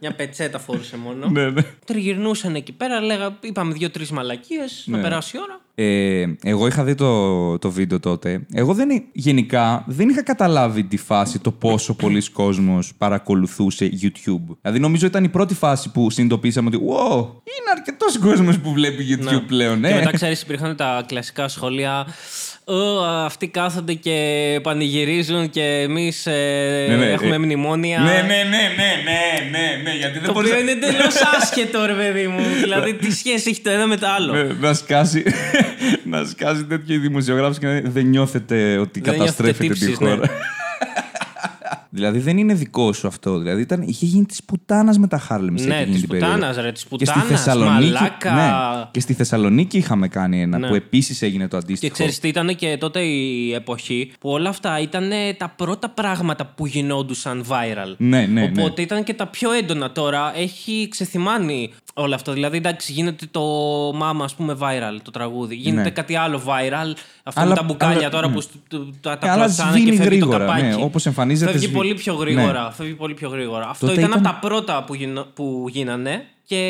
μια 0.00 0.12
πετσέτα 0.14 0.58
φορούσε 0.58 0.96
μόνο. 0.96 1.28
Ναι, 1.28 1.50
ναι. 1.50 1.62
Τριγυρνούσαν 1.84 2.54
εκεί 2.54 2.72
πέρα, 2.72 3.00
λέγα, 3.00 3.36
είπαμε 3.40 3.72
δύο-τρεις 3.72 4.10
μαλακίες, 4.10 4.84
να 4.86 4.96
Ναι. 4.96 5.02
περάσει 5.02 5.36
η 5.36 5.40
ώρα. 5.42 5.60
Ε, 5.80 6.26
εγώ 6.42 6.66
είχα 6.66 6.84
δει 6.84 6.94
το, 6.94 7.58
το 7.58 7.70
βίντεο 7.70 8.00
τότε. 8.00 8.46
Εγώ 8.52 8.74
δεν, 8.74 8.90
εί- 8.90 9.08
γενικά 9.12 9.84
δεν 9.86 10.08
είχα 10.08 10.22
καταλάβει 10.22 10.84
τη 10.84 10.96
φάση 10.96 11.38
το 11.38 11.50
πόσο 11.52 11.94
πολλοί 11.94 12.30
κόσμος 12.30 12.92
παρακολουθούσε 12.98 13.90
YouTube. 14.02 14.56
Δηλαδή 14.60 14.78
νομίζω 14.78 15.06
ήταν 15.06 15.24
η 15.24 15.28
πρώτη 15.28 15.54
φάση 15.54 15.90
που 15.90 16.10
συνειδητοποίησαμε 16.10 16.68
ότι 16.68 16.76
wow, 16.88 17.18
είναι 17.20 17.70
αρκετός 17.76 18.18
κόσμος 18.18 18.58
που 18.58 18.72
βλέπει 18.72 19.04
YouTube 19.10 19.42
πλέον. 19.46 19.80
Και 19.80 19.86
Ε. 19.88 19.94
μετά 19.94 20.10
ξέρεις, 20.12 20.42
υπήρχαν 20.42 20.76
τα 20.76 21.04
κλασικά 21.06 21.48
σχόλια. 21.48 22.06
«Ω, 22.70 23.04
αυτοί 23.04 23.46
κάθονται 23.48 23.92
και 23.94 24.16
πανηγυρίζουν 24.62 25.50
και 25.50 25.62
εμείς 25.62 26.26
Ναι, 26.88 26.96
ναι, 26.96 27.04
έχουμε 27.06 27.34
ε, 27.34 27.38
μνημόνια. 27.38 27.98
Ναι, 27.98 28.04
ναι, 28.10 28.20
ναι, 28.20 28.42
ναι, 28.76 28.90
ναι, 29.04 29.48
ναι, 29.50 29.82
ναι, 29.90 29.96
γιατί 29.98 30.14
Το 30.18 30.20
δεν 30.24 30.32
μπορείς 30.32 30.50
οποίο 30.50 30.64
να- 30.64 30.70
είναι 30.70 30.86
εντελώς 30.86 31.14
άσχετο, 31.40 31.86
ρε 31.86 31.92
παιδί 31.92 32.26
μου. 32.26 32.40
δηλαδή, 32.62 32.94
τι 32.94 33.12
σχέση 33.12 33.50
έχει 33.50 33.60
το 33.60 33.70
ένα 33.70 33.86
με 33.86 33.96
το 33.96 34.06
άλλο; 34.16 34.32
Ναι, 34.32 34.42
να 34.60 34.74
σκάσει, 34.74 35.22
να 36.12 36.24
σκάσει 36.24 36.64
τέτοιο 36.64 37.00
δημοσιογράφος 37.00 37.58
και 37.58 37.66
να 37.66 37.72
λέει, 37.72 37.82
δεν 37.84 38.06
νιώθετε 38.06 38.76
ότι 38.78 39.00
Δεν 39.00 39.12
καταστρέφετε 39.12 39.64
νιώθετε 39.64 39.84
τη 39.84 39.90
τύψεις, 39.90 39.98
ναι. 40.00 40.08
χώρα. 40.10 40.30
δηλαδή 41.90 42.18
δεν 42.18 42.38
είναι 42.38 42.54
δικό 42.54 42.92
σου 42.92 43.06
αυτό. 43.06 43.38
Δηλαδή 43.38 43.60
ήταν, 43.60 43.82
είχε 43.82 44.06
γίνει 44.06 44.24
της 44.26 44.44
πουτάνας 44.44 44.98
με 44.98 45.06
τα 45.06 45.26
Harlem 45.28 45.34
Shake 45.60 45.66
Ναι, 45.66 45.74
εκείνη 45.76 45.90
της 45.90 46.00
την 46.00 46.08
περίοδο. 46.08 46.32
πουτάνας, 46.34 46.56
ρε, 46.56 46.72
της 46.72 46.84
Και 46.84 47.04
στη 47.04 47.04
πουτάνας, 47.04 47.26
Θεσσαλονίκη, 47.28 47.92
μαλάκα. 47.92 48.32
ναι, 48.34 48.50
και 48.90 49.00
στη 49.00 49.12
Θεσσαλονίκη 49.12 49.76
είχαμε 49.78 50.08
κάνει 50.08 50.42
ένα 50.42 50.58
Ναι. 50.58 50.68
που 50.68 50.74
επίσης 50.74 51.22
έγινε 51.22 51.48
το 51.48 51.56
Και 51.56 51.62
αντίστοιχο. 51.64 51.92
ξέρεις 51.92 52.18
τι 52.18 52.28
ήταν 52.28 52.56
και 52.56 52.76
τότε 52.80 53.00
η 53.00 53.52
εποχή 53.52 54.10
που 54.20 54.30
όλα 54.30 54.48
αυτά 54.48 54.80
ήταν 54.80 55.10
τα 55.36 55.48
πρώτα 55.56 55.88
πράγματα 55.88 56.46
που 56.46 56.66
γινόντουσαν 56.66 57.44
viral. 57.48 57.94
Ναι, 57.96 58.20
ναι, 58.20 58.26
ναι. 58.26 58.60
Οπότε 58.60 58.82
ήταν 58.82 59.02
και 59.04 59.14
τα 59.14 59.26
πιο 59.26 59.52
έντονα 59.52 59.92
τώρα. 59.92 60.32
Έχει 60.36 60.86
ξεθυμάνει 60.90 61.70
όλο 61.94 62.14
αυτό. 62.14 62.32
Δηλαδή, 62.32 62.56
εντάξει, 62.56 62.92
γίνεται 62.92 63.26
το 63.30 63.42
μάμα, 63.94 64.24
ας 64.24 64.34
πούμε, 64.34 64.56
viral 64.60 64.98
το 65.02 65.10
τραγούδι. 65.10 65.54
Γίνεται 65.54 65.82
Ναι. 65.82 65.90
κάτι 65.90 66.16
άλλο 66.16 66.42
viral. 66.46 66.92
Αυτό 67.28 67.40
Αλλά- 67.40 67.50
με 67.50 67.56
τα 67.56 67.62
μπουκάλια 67.62 67.98
αλλά- 67.98 68.08
τώρα 68.10 68.28
ναι. 68.28 68.34
που 68.34 68.40
στ- 68.40 68.52
τα, 69.00 69.12
Ε, 69.12 69.16
τα 69.16 69.32
αλλά 69.32 69.44
κλωτσάνε 69.44 69.70
σβήνει 69.70 69.90
και 69.90 69.96
φεύγει 69.96 70.18
το 70.18 70.26
γρήγορα, 70.26 70.38
καπάκι. 70.46 70.64
ναι. 70.76 70.82
Όπως 70.82 71.06
εμφανίζεται, 71.06 71.50
Φεύγει 71.50 71.66
σβήνει 71.66 71.80
πολύ 71.80 71.94
πιο 71.94 72.14
γρήγορα. 72.14 72.70
Φεύγει 72.76 72.92
πολύ 72.94 73.14
πιο 73.14 73.28
γρήγορα. 73.28 73.68
Αυτό 73.68 73.86
Ναι. 73.86 73.92
Τότε 73.92 74.04
ήταν, 74.06 74.18
ήταν- 74.20 74.32
από 74.34 74.40
τα 74.42 74.48
πρώτα 74.48 74.84
που, 74.84 74.94
γινο- 74.94 75.26
που 75.34 75.66
γίνανε 75.70 76.22
και 76.44 76.60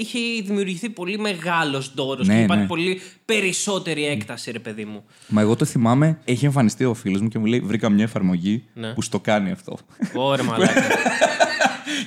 είχε 0.00 0.18
δημιουργηθεί 0.44 0.88
πολύ 0.88 1.18
μεγάλος 1.18 1.92
δώρο 1.94 2.22
Ναι, 2.24 2.34
και 2.34 2.40
υπάρχει 2.42 2.62
ναι. 2.62 2.68
πολύ 2.68 3.00
περισσότερη 3.24 4.06
έκταση, 4.06 4.50
ρε 4.50 4.58
παιδί 4.58 4.84
μου. 4.84 5.04
Μα 5.28 5.40
εγώ 5.40 5.56
το 5.56 5.64
θυμάμαι, 5.64 6.18
έχει 6.24 6.44
εμφανιστεί 6.44 6.84
ο 6.84 6.94
φίλος 6.94 7.20
μου 7.20 7.28
και 7.28 7.38
μου 7.38 7.44
λέει: 7.44 7.60
Βρήκα 7.60 7.88
μια 7.90 8.04
εφαρμογή 8.04 8.64
Ναι. 8.74 8.92
που 8.92 9.02
στο 9.02 9.20
κάνει 9.20 9.50
αυτό. 9.50 9.76
Ωραία, 10.14 10.44
μαλάκα. 10.44 10.72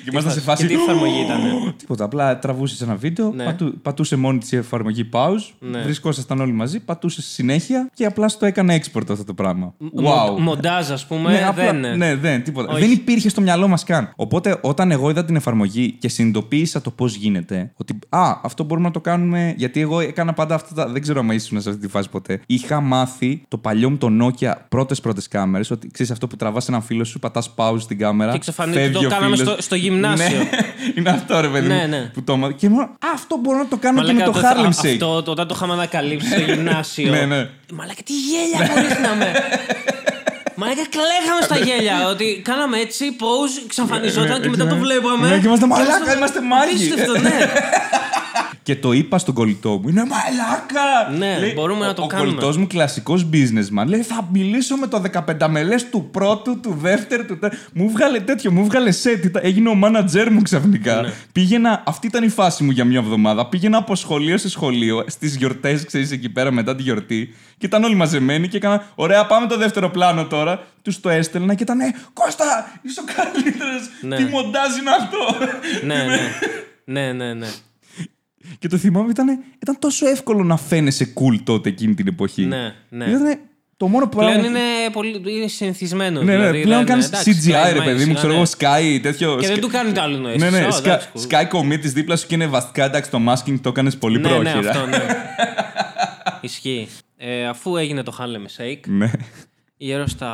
και 0.04 0.10
ήμασταν 0.12 0.34
σε 0.34 0.40
φάση. 0.40 0.68
Και 0.68 0.74
τι 0.76 0.82
εφαρμογή 0.82 1.22
ήταν; 1.22 1.74
Τίποτα. 1.78 2.04
Απλά 2.04 2.40
τραβούσες 2.40 2.82
ένα 2.82 2.96
βίντεο, 2.96 3.32
Ναι. 3.36 3.44
πατού- 3.44 3.78
πατούσε 3.82 4.16
μόνη 4.16 4.38
της 4.38 4.52
η 4.52 4.56
εφαρμογή 4.56 5.10
pause, 5.12 5.54
Ναι. 5.60 5.82
βρισκόσασταν 5.82 6.40
όλοι 6.40 6.52
μαζί, 6.52 6.80
πατούσε 6.80 7.22
συνέχεια 7.22 7.90
και 7.94 8.06
απλά 8.06 8.28
στο 8.28 8.46
έκανε 8.46 8.80
export 8.82 9.10
αυτό 9.10 9.24
το 9.24 9.34
πράγμα. 9.34 9.74
Μο- 9.78 10.36
Wow. 10.36 10.40
Μοντάζ, 10.40 10.92
ας 10.92 11.06
πούμε, 11.06 11.32
Ναι, 11.32 11.46
απλά- 11.48 11.72
δεν. 11.74 11.98
ναι, 11.98 12.16
δεν, 12.16 12.44
τίποτα. 12.44 12.72
Όχι. 12.74 12.82
Δεν 12.82 12.92
υπήρχε 12.92 13.30
στο 13.30 13.42
μυαλό 13.42 13.68
μας 13.68 13.84
καν. 13.84 14.12
Οπότε, 14.16 14.58
όταν 14.62 14.92
εγώ 14.92 15.10
είδα 15.10 15.26
την 15.26 15.36
εφαρμογή 15.36 15.92
και 15.92 16.10
συνειδητοποίησα 16.10 16.82
το 16.82 16.92
πώς 16.92 17.16
γίνεται, 17.16 17.72
ότι 17.78 18.00
Α, 18.10 18.36
αυτό 18.44 18.64
μπορούμε 18.64 18.88
να 18.88 18.94
το 18.94 19.00
κάνουμε. 19.02 19.54
Γιατί 19.58 19.80
εγώ 19.82 20.00
έκανα 20.00 20.34
πάντα 20.34 20.56
αυτά 20.56 20.74
τα. 20.74 20.88
Δεν 20.88 21.02
ξέρω 21.02 21.20
αν 21.20 21.30
ήσουν 21.30 21.62
σε 21.62 21.70
αυτή 21.70 21.82
τη 21.82 21.88
φάση 21.88 22.10
ποτέ. 22.10 22.42
Είχα 22.46 22.82
μάθει 22.82 23.42
το 23.48 23.58
παλιό 23.58 23.90
μου 23.90 23.98
το 23.98 24.08
Nokia 24.22 24.54
πρώτες 24.70 25.02
πρώτες 25.02 25.28
κάμερες, 25.28 25.72
ότι 25.72 25.88
ξέρεις 25.92 26.12
αυτό 26.12 26.28
που 26.28 26.36
τραβάς 26.36 26.68
έναν 26.68 26.82
φίλο 26.82 27.04
σου, 27.04 27.20
πατάς 27.20 27.54
pause 27.56 27.80
στην 27.80 27.98
κάμερα. 27.98 28.32
Και 28.32 28.38
εξαφανίζεται. 28.38 28.84
φεύγει 28.84 29.00
Το 29.00 29.06
ο 29.06 29.10
κάναμε 29.10 29.36
φίλος. 29.36 29.52
στο- 29.54 29.62
στο 29.62 29.76
γυμνάσιο. 29.80 30.38
Ναι, 30.38 30.50
είναι 30.96 31.10
αυτό 31.10 31.40
ρε 31.42 31.48
παιδί 31.48 31.68
Ναι, 31.68 31.76
μου. 31.82 31.88
ναι. 31.88 32.10
Που 32.14 32.24
το 32.24 32.34
έμαθα. 32.34 32.54
Και 32.54 32.70
μου 32.70 32.90
αυτό 33.14 33.38
μπορώ 33.38 33.58
να 33.58 33.68
το 33.68 33.78
κάνω 33.78 34.02
και 34.02 34.14
με 34.14 34.14
Μαλάκα, 34.14 34.32
το 34.32 34.40
το- 34.42 34.48
Harlem 34.48 34.66
α- 34.66 34.86
Shake. 34.86 34.94
Αυτό 34.94 35.22
το- 35.24 35.32
όταν 35.32 35.48
το 35.48 35.54
είχαμε 35.58 35.74
ανακαλύψει 35.74 36.28
στο 36.32 36.40
γυμνάσιο. 36.42 37.10
Ναι, 37.12 37.26
ναι. 37.26 37.50
Μαλάκα, 37.74 38.02
τι 38.06 38.14
γέλια 38.14 38.72
μπορεί 38.74 38.88
να 39.08 39.16
με. 39.16 39.32
Μαλάκα, 40.56 40.82
κλαίγαμε 40.96 41.42
στα 41.44 41.58
γέλια. 41.58 42.08
Ότι 42.10 42.42
κάναμε 42.44 42.78
έτσι, 42.78 43.16
pause, 43.20 43.62
εξαφανιζόταν 43.66 44.42
και 44.42 44.50
μετά 44.50 44.68
το 44.68 44.76
βλέπαμε. 44.76 45.28
Ναι, 45.30 45.38
και 45.40 45.48
είμαστε, 45.48 45.66
Και 45.66 45.72
«Μαλάκα, 45.74 46.16
είμαστε 46.16 46.42
μάγοι». 46.42 46.74
Απίστευτο, 46.76 47.14
ναι. 47.20 47.38
Και 48.70 48.76
το 48.76 48.92
είπα 48.92 49.18
στον 49.18 49.34
κολλητό 49.34 49.70
μου. 49.70 49.90
Είναι 49.90 50.04
μαλάκα! 50.06 51.18
Ναι, 51.18 51.54
μπορούμε 51.54 51.86
να 51.86 51.94
το 51.94 52.02
ο, 52.02 52.08
κάνουμε. 52.08 52.30
Ο 52.30 52.32
κολλητός 52.34 52.58
μου, 52.58 52.68
κλασικός 52.68 53.26
businessman, 53.34 53.86
λέει: 53.88 54.02
Θα 54.02 54.28
μιλήσω 54.32 54.76
με 54.76 54.88
το 54.88 55.02
15 55.40 55.48
μελέ 55.50 55.76
του 55.92 56.10
πρώτου, 56.12 56.60
του 56.60 56.78
δεύτερου, 56.82 57.26
του. 57.26 57.40
τε-». 57.40 57.50
Μου 57.74 57.90
βγάλε 57.90 58.20
τέτοιο, 58.20 58.52
μου 58.52 58.66
βγάλε 58.66 58.92
set. 59.04 59.26
ήταν- 59.26 59.42
Έγινε 59.46 59.70
ο 59.70 59.74
μάνατζέρ 59.76 60.32
μου 60.32 60.42
ξαφνικά. 60.42 61.02
Ναι. 61.02 61.12
Πήγαινα, 61.32 61.84
αυτή 61.86 62.08
ήταν 62.08 62.24
η 62.24 62.30
φάση 62.30 62.64
μου 62.64 62.72
για 62.72 62.86
μια 62.86 63.00
εβδομάδα. 63.00 63.46
Πήγαινα 63.48 63.78
από 63.78 63.96
σχολείο 63.96 64.38
σε 64.38 64.50
σχολείο, 64.50 65.04
στις 65.08 65.36
γιορτές, 65.36 65.86
ξέρεις, 65.86 66.12
εκεί 66.12 66.30
πέρα 66.30 66.52
μετά 66.52 66.76
τη 66.76 66.82
γιορτή. 66.84 67.36
Και 67.58 67.66
ήταν 67.66 67.84
όλοι 67.84 67.96
μαζεμένοι 67.96 68.48
και 68.48 68.58
έκανα: 68.58 68.86
Ωραία, 68.96 69.26
πάμε 69.26 69.48
το 69.48 69.58
δεύτερο 69.58 69.90
πλάνο 69.90 70.26
τώρα. 70.26 70.64
Τους 70.82 71.00
το 71.00 71.10
έστελνα 71.10 71.54
και 71.54 71.64
ήταν: 71.64 71.80
«Ε, 71.80 71.94
Κώστα, 72.14 72.72
είσαι 72.82 73.00
ο 73.00 73.04
καλύτερος. 73.16 73.90
Ναι. 74.02 74.16
Τι 74.16 74.24
μοντάζ 74.24 74.78
είναι 74.78 74.90
αυτό; 75.00 75.46
Ναι, 75.86 75.96
ναι. 75.96 76.20
Ναι, 76.86 77.12
ναι, 77.12 77.34
ναι. 77.34 77.48
Και 78.60 78.68
το 78.68 78.78
θυμάμαι 78.78 79.10
ήταν, 79.10 79.44
ήταν 79.62 79.80
τόσο 79.80 80.08
εύκολο 80.08 80.44
να 80.44 80.58
φαίνεσαι 80.58 81.14
cool 81.16 81.40
τότε 81.44 81.70
εκείνη 81.70 81.94
την 81.94 82.08
εποχή. 82.08 82.46
Ναι, 82.46 82.74
ναι. 82.90 83.06
Ήταν 83.06 83.40
το 83.78 83.88
μόνο 83.88 84.08
πράγμα. 84.08 84.34
Πλέον 84.34 84.46
είναι, 84.50 84.60
πολύ, 84.92 85.22
είναι 85.38 85.48
συνηθισμένο. 85.48 86.22
Ναι, 86.24 86.32
ναι, 86.32 86.38
δηλαδή, 86.38 86.62
πλέον 86.62 86.78
δεν- 86.78 86.88
κάνεις 86.88 87.06
εντάξει, 87.06 87.32
CGI, 87.46 87.70
Sky 87.70 87.74
ρε 87.74 87.82
παιδί 87.82 88.06
μου, 88.06 88.12
Mice, 88.12 88.16
ξέρω 88.16 88.34
ναι, 88.34 88.40
εγώ, 88.40 88.44
ναι. 88.44 88.96
Sky, 88.98 89.00
τέτοιο. 89.02 89.38
Και 89.40 89.48
δεν 89.48 89.56
Sky- 89.58 89.60
του 89.62 89.68
κάνει 89.68 89.92
το 89.92 90.02
άλλο 90.02 90.18
νόημα. 90.18 90.50
Ναι, 90.50 90.60
ναι, 90.60 90.68
Oh, 90.72 90.74
Sky, 90.76 90.80
εντάξει, 90.80 91.08
cool. 91.14 91.20
Sky 91.32 91.48
Commit 91.52 91.80
της 91.82 91.94
δίπλα 91.94 92.16
σου 92.16 92.28
και 92.28 92.36
είναι 92.36 92.48
βασικά 92.48 92.84
εντάξει 92.86 93.12
το 93.12 93.20
masking 93.30 93.60
το 93.62 93.70
έκανες 93.70 93.98
πολύ 93.98 94.20
Ναι, 94.20 94.30
ναι, 94.30 94.36
πρόχειρα. 94.52 94.70
αυτό, 94.72 94.86
ναι. 94.86 94.98
Ισχύει. 96.42 96.88
Ε, 97.18 97.48
αφού 97.48 97.78
έγινε 97.78 98.04
το 98.04 98.16
Harlem 98.20 98.62
Shake, 98.62 98.80
ναι. 98.88 99.12
γύρω 99.78 100.08
στα 100.08 100.32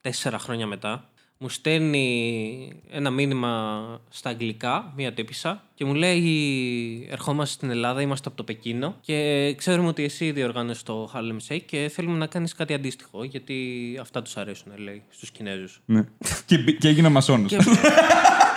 τέσσερα 0.00 0.38
χρόνια 0.38 0.66
μετά, 0.66 1.08
μου 1.38 1.48
στέλνει 1.48 2.72
ένα 2.90 3.10
μήνυμα 3.10 3.82
στα 4.10 4.30
αγγλικά, 4.30 4.92
μία 4.96 5.12
τύπησα, 5.12 5.62
και 5.74 5.84
μου 5.84 5.94
λέει: 5.94 7.08
Ερχόμαστε 7.10 7.54
στην 7.54 7.70
Ελλάδα, 7.70 8.00
είμαστε 8.00 8.28
από 8.28 8.36
το 8.36 8.42
Πεκίνο 8.44 8.96
και 9.00 9.54
ξέρουμε 9.58 9.88
ότι 9.88 10.04
εσύ 10.04 10.30
διοργάνωσες 10.32 10.82
το 10.82 11.10
Harlem 11.14 11.36
Shake 11.54 11.60
και 11.66 11.90
θέλουμε 11.92 12.18
να 12.18 12.26
κάνεις 12.26 12.54
κάτι 12.54 12.74
αντίστοιχο, 12.74 13.24
γιατί 13.24 13.56
αυτά 14.00 14.22
τους 14.22 14.36
αρέσουν, 14.36 14.72
λέει, 14.76 15.02
στους 15.10 15.30
Κινέζους. 15.30 15.80
ναι. 15.84 16.04
και, 16.46 16.58
μπη- 16.58 16.78
και 16.78 16.88
έγινα 16.88 17.08
μασόνος. 17.08 17.52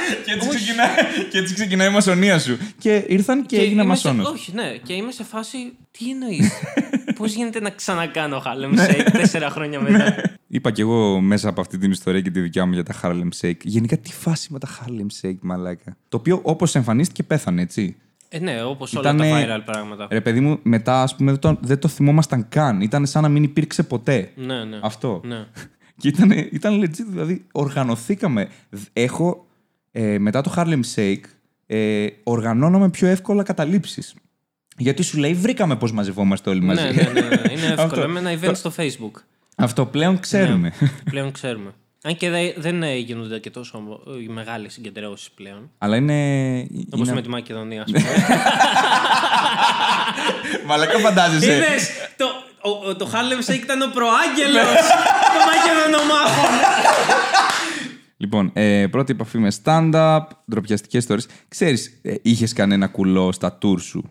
Και- 0.10 0.22
Και 0.25 0.32
έτσι, 0.32 0.50
ξεκινάει, 0.50 0.88
και 1.32 1.38
έτσι 1.38 1.54
ξεκινάει 1.54 1.88
η 1.89 1.92
μασονία 1.92 2.39
σου. 2.39 2.58
Και 2.78 3.06
ήρθαν 3.08 3.46
και, 3.46 3.58
έγινα 3.58 3.84
είμαι 3.84 3.96
σε- 3.96 4.08
μασόνος. 4.08 4.32
Όχι, 4.32 4.51
ναι. 4.54 4.74
Και 4.84 4.94
είμαι 4.94 5.12
σε 5.12 5.24
φάση. 5.24 5.58
Τι 5.92 6.10
εννοείς; 6.10 6.51
Πώς 7.18 7.34
γίνεται 7.34 7.60
να 7.60 7.70
ξανακάνω 7.70 8.42
Harlem 8.46 8.80
Shake 8.80 9.08
τέσσερα 9.12 9.50
χρόνια 9.50 9.82
μετά; 9.82 10.16
Είπα 10.48 10.72
κι 10.72 10.82
εγώ 10.82 11.20
μέσα 11.20 11.50
από 11.50 11.62
αυτή 11.62 11.78
την 11.78 11.92
ιστορία 11.92 12.22
και 12.22 12.30
τη 12.32 12.39
δικιά 12.39 12.66
μου 12.66 12.74
για 12.74 12.84
τα 12.84 12.94
Harlem 13.01 13.28
Shake. 13.42 13.58
Γενικά 13.63 13.98
τι 13.98 14.13
φάση 14.13 14.48
με 14.54 14.60
τα 14.60 14.68
Harlem 14.68 15.25
Shake, 15.28 15.38
μαλάκα. 15.42 15.98
Το 16.10 16.18
οποίο 16.18 16.39
όπως 16.44 16.75
εμφανίστηκε 16.75 17.24
πέθανε, 17.24 17.62
έτσι. 17.62 17.96
Ε, 18.30 18.39
ναι, 18.39 18.63
όπως 18.63 18.96
όλα 18.96 19.13
Ήτανε- 19.13 19.48
τα 19.48 19.58
viral 19.58 19.62
πράγματα. 19.66 20.08
Ρε 20.12 20.22
παιδί 20.22 20.39
μου, 20.39 20.60
μετά 20.63 21.01
ας 21.01 21.16
πούμε 21.16 21.32
δεν 21.32 21.39
το, 21.39 21.58
δεν 21.62 21.80
το 21.80 21.88
θυμόμασταν 21.88 22.46
καν. 22.50 22.82
Ήταν 22.82 23.06
σαν 23.06 23.22
να 23.22 23.30
μην 23.30 23.44
υπήρξε 23.44 23.84
ποτέ. 23.84 24.32
Ναι, 24.36 24.63
ναι. 24.63 24.80
Αυτό. 24.82 25.22
Ναι. 25.25 25.46
Και 26.01 26.08
ήταν, 26.08 26.32
ήταν 26.51 26.82
legit, 26.84 27.06
δηλαδή 27.10 27.46
οργανωθήκαμε. 27.51 28.50
Ε, 28.94 29.01
ε, 29.91 30.17
μετά 30.19 30.41
το 30.41 30.53
Harlem 30.58 30.79
Shake, 30.96 31.22
ε, 31.67 32.08
οργανώναμε 32.24 32.89
πιο 32.89 33.08
εύκολα 33.08 33.43
καταλήψεις. 33.43 34.13
Γιατί 34.77 35.03
σου 35.03 35.17
λέει, 35.17 35.34
βρήκαμε 35.34 35.75
πώς 35.75 35.91
μαζευόμαστε 35.91 36.50
όλοι 36.50 36.62
μαζί. 36.62 36.81
ναι, 36.84 36.91
ναι, 36.91 37.01
ναι, 37.01 37.22
ναι. 37.22 37.41
Είναι 37.51 37.67
Αυτό. 37.67 37.81
εύκολο. 37.81 38.08
Με 38.08 38.19
ένα 38.19 38.39
event 38.41 38.55
στο 38.55 38.74
Facebook. 38.77 39.22
Αυτό 39.55 39.86
πλέον 39.86 40.19
ξέρουμε. 40.19 40.74
Πλέον 41.12 41.31
ξέρουμε. 41.31 41.74
Αν 42.03 42.17
και 42.17 42.29
δε- 42.29 42.53
δεν 42.58 42.84
ε, 42.84 42.96
γίνονται 42.96 43.39
και 43.39 43.50
τόσο 43.50 43.84
ε, 44.27 44.31
μεγάλες 44.31 44.74
συγκεντρώσεις 44.74 45.29
πλέον. 45.31 45.72
Αλλά 45.77 45.96
είναι. 45.96 46.13
Όπως 46.91 47.05
είναι... 47.08 47.15
με 47.15 47.22
τη 47.22 47.29
Μακεδονία, 47.29 47.81
ας 47.81 47.91
πούμε. 47.91 48.05
Μαλακά 50.67 51.00
φαντάζεσαι. 51.00 51.55
Είδες! 51.55 51.89
Το, 52.17 52.25
ο- 52.69 52.89
ο- 52.89 52.96
το 52.96 53.10
Harlem 53.13 53.51
Shake 53.51 53.62
ήταν 53.63 53.81
ο 53.81 53.88
προάγγελος 53.93 54.63
των 55.34 55.41
Μακεδονομάχων. 55.51 56.51
Λοιπόν, 58.22 58.50
ε, 58.54 58.88
πρώτη 58.88 59.12
επαφή 59.12 59.38
με 59.38 59.52
stand-up, 59.64 60.20
ντροπιαστικές 60.52 61.00
ιστορίε. 61.00 61.26
Ξέρεις, 61.48 62.00
ε, 62.02 62.14
είχες 62.22 62.54
κανένα 62.54 62.88
κουλό 62.88 63.32
στα 63.32 63.58
tour 63.62 63.80
σου; 63.82 64.04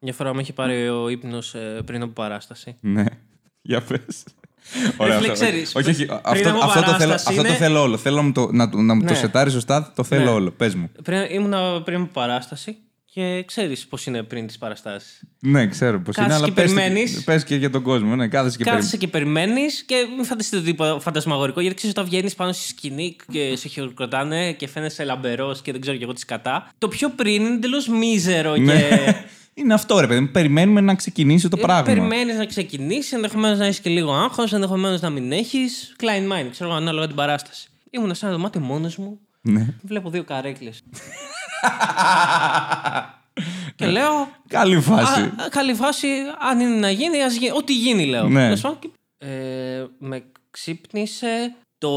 Μια 0.00 0.12
φορά 0.12 0.34
με 0.34 0.40
είχε 0.40 0.52
πάρει 0.52 0.88
ο 0.88 1.08
ύπνος 1.08 1.54
πριν 1.84 2.02
από 2.02 2.12
παράσταση. 2.12 2.76
Ναι. 2.80 3.04
Για 3.62 3.82
πες. 3.82 4.24
φίλε, 5.20 5.32
ξέρεις, 5.32 5.74
όχι, 5.74 5.90
όχι. 5.90 6.04
πριν 6.06 6.18
Αυτό, 6.22 6.48
από 6.48 6.58
αυτό, 6.64 6.80
το 6.80 6.86
θέλω, 6.86 6.98
παράσταση 6.98 7.28
αυτό 7.28 7.42
το 7.42 7.48
είναι- 7.48 7.56
θέλω 7.56 7.80
όλο. 7.82 7.96
Θέλω 7.96 8.16
να 8.16 8.22
μου 8.22 8.32
το, 8.32 8.52
να, 8.52 8.82
να 8.82 8.94
μου 8.94 9.00
το 9.02 9.10
Ναι. 9.12 9.14
σετάρεις 9.18 9.52
σωστά. 9.52 9.92
Το 9.96 10.04
θέλω 10.04 10.24
Ναι. 10.24 10.30
όλο. 10.30 10.50
Πες 10.50 10.74
μου. 10.74 10.90
Πριν, 11.02 11.26
ήμουνα 11.30 11.82
πριν 11.82 12.00
από 12.00 12.10
παράσταση 12.12 12.76
και 13.18 13.42
ξέρεις 13.46 13.86
πώς 13.86 14.06
είναι 14.06 14.22
πριν 14.22 14.46
τις 14.46 14.58
παραστάσεις. 14.58 15.22
Ναι, 15.40 15.66
ξέρω 15.66 16.00
πώς 16.00 16.16
είναι, 16.16 16.26
Κάθεσαι 16.26 16.44
αλλά 16.44 16.54
και 16.54 16.60
πες, 16.60 16.72
περιμένεις. 16.72 17.24
πες 17.24 17.44
και 17.44 17.54
για 17.56 17.70
τον 17.70 17.82
κόσμο. 17.82 18.16
Ναι, 18.16 18.28
κάθεσαι 18.28 18.56
και 18.56 18.64
Κάθεσαι 18.64 18.96
και 18.96 19.08
περιμένεις 19.08 19.82
και 19.82 20.06
μην 20.16 20.24
φανταστείτε 20.24 20.62
τίποτα 20.62 21.00
φαντασμαγορικό 21.00 21.60
γιατί 21.60 21.76
ξέρεις 21.76 21.96
όταν 21.96 22.08
βγαίνεις 22.08 22.34
πάνω 22.34 22.52
στη 22.52 22.66
σκηνή 22.66 23.16
και 23.32 23.56
σε 23.56 23.68
χειροκροτάνε 23.68 24.52
και 24.52 24.68
φαίνεσαι 24.68 25.04
λαμπερός 25.04 25.62
και 25.62 25.72
δεν 25.72 25.80
ξέρω 25.80 25.96
και 25.96 26.02
εγώ 26.02 26.12
τι 26.12 26.24
κατά. 26.24 26.70
Το 26.78 26.88
πιο 26.88 27.10
πριν 27.10 27.44
είναι 27.44 27.54
εντελώς 27.54 27.88
μίζερο 27.88 28.54
και. 28.54 28.60
Ναι. 28.60 28.88
Είναι 29.54 29.74
αυτό, 29.74 30.00
ρε 30.00 30.06
παιδί 30.06 30.20
μου. 30.20 30.28
Περιμένουμε 30.28 30.80
να 30.80 30.94
ξεκινήσει 30.94 31.48
το 31.48 31.56
πράγμα. 31.56 31.82
Περιμένεις 31.82 32.36
να 32.36 32.46
ξεκινήσει, 32.46 33.14
ενδεχομένως 33.14 33.58
να 33.58 33.64
έχεις 33.64 33.80
και 33.80 33.90
λίγο 33.90 34.12
άγχος, 34.12 34.52
ενδεχομένως 34.52 35.00
να 35.00 35.10
μην 35.10 35.32
έχεις. 35.32 35.96
Klein 36.00 36.32
mind, 36.32 36.48
ξέρω 36.50 36.70
εγώ, 36.70 36.78
ανάλογα 36.78 37.06
την 37.06 37.16
παράσταση. 37.16 37.68
Ήμουν 37.90 38.14
σε 38.14 38.26
ένα 38.26 38.34
δωμάτιο 38.34 38.60
μόνος 38.60 38.96
μου. 38.96 39.18
Ναι. 39.40 39.74
Βλέπω 39.82 40.10
δύο 40.10 40.24
καρέκλες. 40.24 40.82
και 43.76 43.86
λέω. 43.86 44.28
Καλή 44.48 44.80
φάση. 44.80 45.20
Α, 45.20 45.32
καλή 45.50 45.74
φάση, 45.74 46.08
αν 46.50 46.60
είναι 46.60 46.76
να 46.76 46.90
γίνει, 46.90 47.22
ας 47.22 47.34
γίνει. 47.34 47.52
Ό,τι 47.56 47.72
γίνει, 47.74 48.06
λέω. 48.06 48.28
Ναι. 48.28 48.42
Τέλος 48.44 48.60
πάντων, 48.60 48.78
και- 48.78 48.88
Ε, 49.26 49.86
με 49.98 50.22
ξύπνησε 50.50 51.54
το 51.78 51.90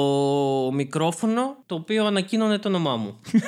μικρόφωνο 0.74 1.56
το 1.66 1.76
οποίο 1.76 2.06
ανακοίνωνε 2.06 2.58
το 2.58 2.68
όνομά 2.68 2.96
μου. 2.96 3.20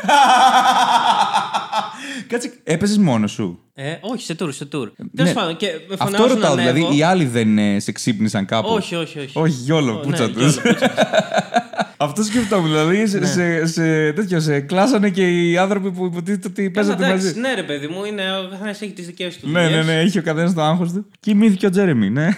Κάτσε, 2.27 2.53
έπαιζες 2.63 2.97
μόνος 2.97 3.31
σου; 3.31 3.59
ε, 3.73 3.95
όχι, 4.01 4.23
σε 4.25 4.35
tour, 4.39 4.53
σε 4.53 4.67
tour. 4.73 4.91
Ναι. 4.95 5.07
Τέλος 5.15 5.33
πάντων, 5.33 5.55
και 5.57 5.67
με 5.87 5.93
Αυτό 5.99 6.05
φωνάζουν 6.05 6.27
ρωτάω, 6.27 6.55
να 6.55 6.61
ανέβω. 6.61 6.73
δηλαδή 6.77 6.97
οι 6.97 7.03
άλλοι 7.03 7.25
δεν 7.25 7.57
ε, 7.57 7.79
σε 7.79 7.91
ξύπνησαν 7.91 8.45
κάπου; 8.45 8.69
Όχι, 8.69 8.95
όχι, 8.95 9.19
όχι. 9.19 9.39
Όχι, 9.39 9.53
γιόλο, 9.53 9.93
Ω, 9.93 9.99
πούτσα 9.99 10.27
ναι, 10.27 10.33
τους. 10.33 10.57
γιόλο, 12.03 12.13
πούτσα 12.13 12.23
τους. 12.23 12.23
Αυτό 12.23 12.23
σκεφτόμουν. 12.23 12.69
Δηλαδή 12.69 13.07
σε, 13.07 13.25
σε, 13.25 13.65
σε, 13.65 14.13
τέτοιο, 14.13 14.39
σε 14.39 14.59
κλάσανε 14.59 15.09
και 15.09 15.49
οι 15.49 15.57
άνθρωποι 15.57 15.91
που 15.91 16.05
υποτίθεται 16.05 16.47
ότι 16.47 16.69
παίζατε 16.69 17.05
Εντάξει, 17.05 17.25
μαζί. 17.25 17.39
Ναι, 17.39 17.53
ρε 17.53 17.63
παιδί 17.63 17.87
μου, 17.87 18.03
είναι, 18.03 18.37
ο 18.37 18.49
καθένας 18.49 18.81
έχει 18.81 18.91
τις 18.91 19.05
δικές 19.05 19.37
του. 19.37 19.49
Ναι, 19.49 19.61
ναι, 19.61 19.67
δουλειές. 19.67 19.85
ναι, 19.85 19.99
έχει 19.99 20.19
ο 20.19 20.21
καθένας 20.21 20.53
το 20.53 20.61
άγχος 20.61 20.91
του. 20.91 21.07
Κοιμήθηκε 21.19 21.65
ο 21.65 21.69
Τζέρεμι, 21.69 22.09
ναι. 22.09 22.29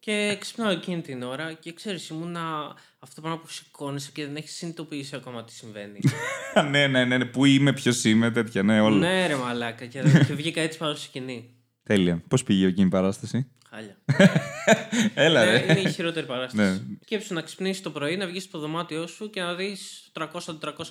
Και 0.00 0.36
ξυπνάω 0.40 0.70
εκείνη 0.70 1.00
την 1.00 1.22
ώρα 1.22 1.52
και 1.60 1.72
ξέρεις, 1.72 2.08
ήμουνα 2.08 2.40
αυτό 2.98 3.14
το 3.14 3.20
πράγμα 3.20 3.38
που 3.40 3.48
σηκώνεσαι 3.48 4.10
και 4.12 4.24
δεν 4.26 4.36
έχεις 4.36 4.52
συνειδητοποιήσει 4.52 5.16
ακόμα 5.16 5.44
τι 5.44 5.52
συμβαίνει. 5.52 5.98
ναι, 6.70 6.86
ναι, 6.86 7.04
ναι, 7.04 7.18
ναι. 7.18 7.24
Πού 7.24 7.44
είμαι, 7.44 7.72
ποιος 7.72 8.04
είμαι, 8.04 8.30
τέτοια, 8.30 8.62
ναι, 8.62 8.80
όλα. 8.80 8.96
ναι, 8.96 9.26
ρε 9.26 9.36
μαλάκα. 9.36 9.84
Και, 9.84 10.00
και 10.26 10.34
βγήκα 10.34 10.60
έτσι 10.60 10.78
πάνω 10.78 10.94
στη 10.94 11.04
σκηνή. 11.04 11.54
Τέλεια. 11.82 12.22
Πώς 12.28 12.42
πήγε 12.42 12.66
εκείνη 12.66 12.86
η 12.86 12.90
παράσταση; 12.90 13.50
Χάλια. 13.74 13.96
Έλα, 15.24 15.44
Ναι, 15.44 15.50
ρε. 15.50 15.64
είναι 15.68 15.80
η 15.88 15.92
χειρότερη 15.92 16.26
παράσταση. 16.26 16.70
Ναι. 16.70 16.78
Σκέψου 17.04 17.34
να 17.34 17.40
ξυπνήσεις 17.40 17.82
το 17.82 17.90
πρωί, 17.90 18.16
να 18.16 18.26
βγεις 18.26 18.42
στο 18.42 18.58
δωμάτιό 18.58 19.06
σου 19.06 19.30
και 19.30 19.40
να 19.40 19.54
δεις 19.54 20.10
300-400 20.20 20.24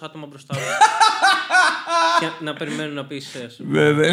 άτομα 0.02 0.28
μπροστά 0.28 0.54
σου. 0.54 0.60
και 2.20 2.44
να 2.44 2.54
περιμένουν 2.54 2.94
να 2.94 3.06
πεις. 3.06 3.36
Ναι, 3.58 3.92
ναι. 3.92 4.10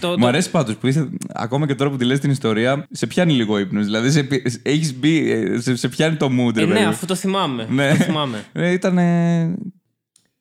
το, 0.00 0.14
Μου 0.18 0.26
αρέσει 0.26 0.50
πάντως 0.50 0.76
που 0.76 0.86
είσαι, 0.86 1.08
ακόμα 1.34 1.66
και 1.66 1.74
τώρα 1.74 1.90
που 1.90 1.96
τη 1.96 2.04
λες 2.04 2.18
την 2.18 2.30
ιστορία, 2.30 2.86
σε 2.90 3.06
πιάνει 3.06 3.32
λίγο 3.32 3.58
ύπνος. 3.58 3.84
Δηλαδή, 3.84 4.10
σε, 4.10 4.28
έχεις 4.62 4.94
μπει, 4.94 5.30
ε, 5.30 5.60
σε, 5.60 5.76
σε 5.76 5.88
πιάνει 5.88 6.16
το 6.16 6.26
mood, 6.26 6.54
ρε 6.56 6.62
Ε, 6.62 6.66
ναι, 6.66 6.72
παιδί. 6.74 6.84
αφού 6.84 7.06
το 7.06 7.14
θυμάμαι. 7.14 7.66
Ναι. 7.70 7.88
Το 7.88 8.04
θυμάμαι. 8.04 8.44
Ε, 8.52 8.70
ήταν. 8.72 8.98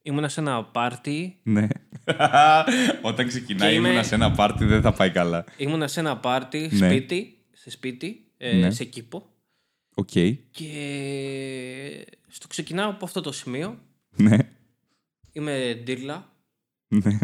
Ήμουνα 0.07 0.27
σε 0.29 0.39
ένα 0.39 0.63
πάρτι. 0.63 1.39
Ναι. 1.43 1.67
Όταν 3.01 3.27
ξεκινάει, 3.27 3.69
Και 3.69 3.75
είμαι- 3.75 3.87
ήμουνα 3.87 4.03
σε 4.03 4.15
ένα 4.15 4.31
πάρτι, 4.31 4.65
δεν 4.65 4.81
θα 4.81 4.93
πάει 4.93 5.11
καλά. 5.11 5.45
Ήμουνα 5.57 5.87
σε 5.87 5.99
ένα 5.99 6.17
πάρτι, 6.17 6.69
Ναι. 6.71 6.87
σπίτι, 6.89 7.37
σε 7.51 7.69
σπίτι, 7.69 8.31
ε, 8.37 8.53
Ναι. 8.57 8.71
σε 8.71 8.83
κήπο. 8.83 9.25
Οκ. 9.95 10.09
Και 10.51 12.05
στο 12.27 12.47
ξεκινάω 12.47 12.89
από 12.89 13.05
αυτό 13.05 13.21
το 13.21 13.31
σημείο. 13.31 13.79
Ναι. 14.15 14.37
Είμαι 15.31 15.79
ντίρλα. 15.83 16.31
ναι. 16.87 17.17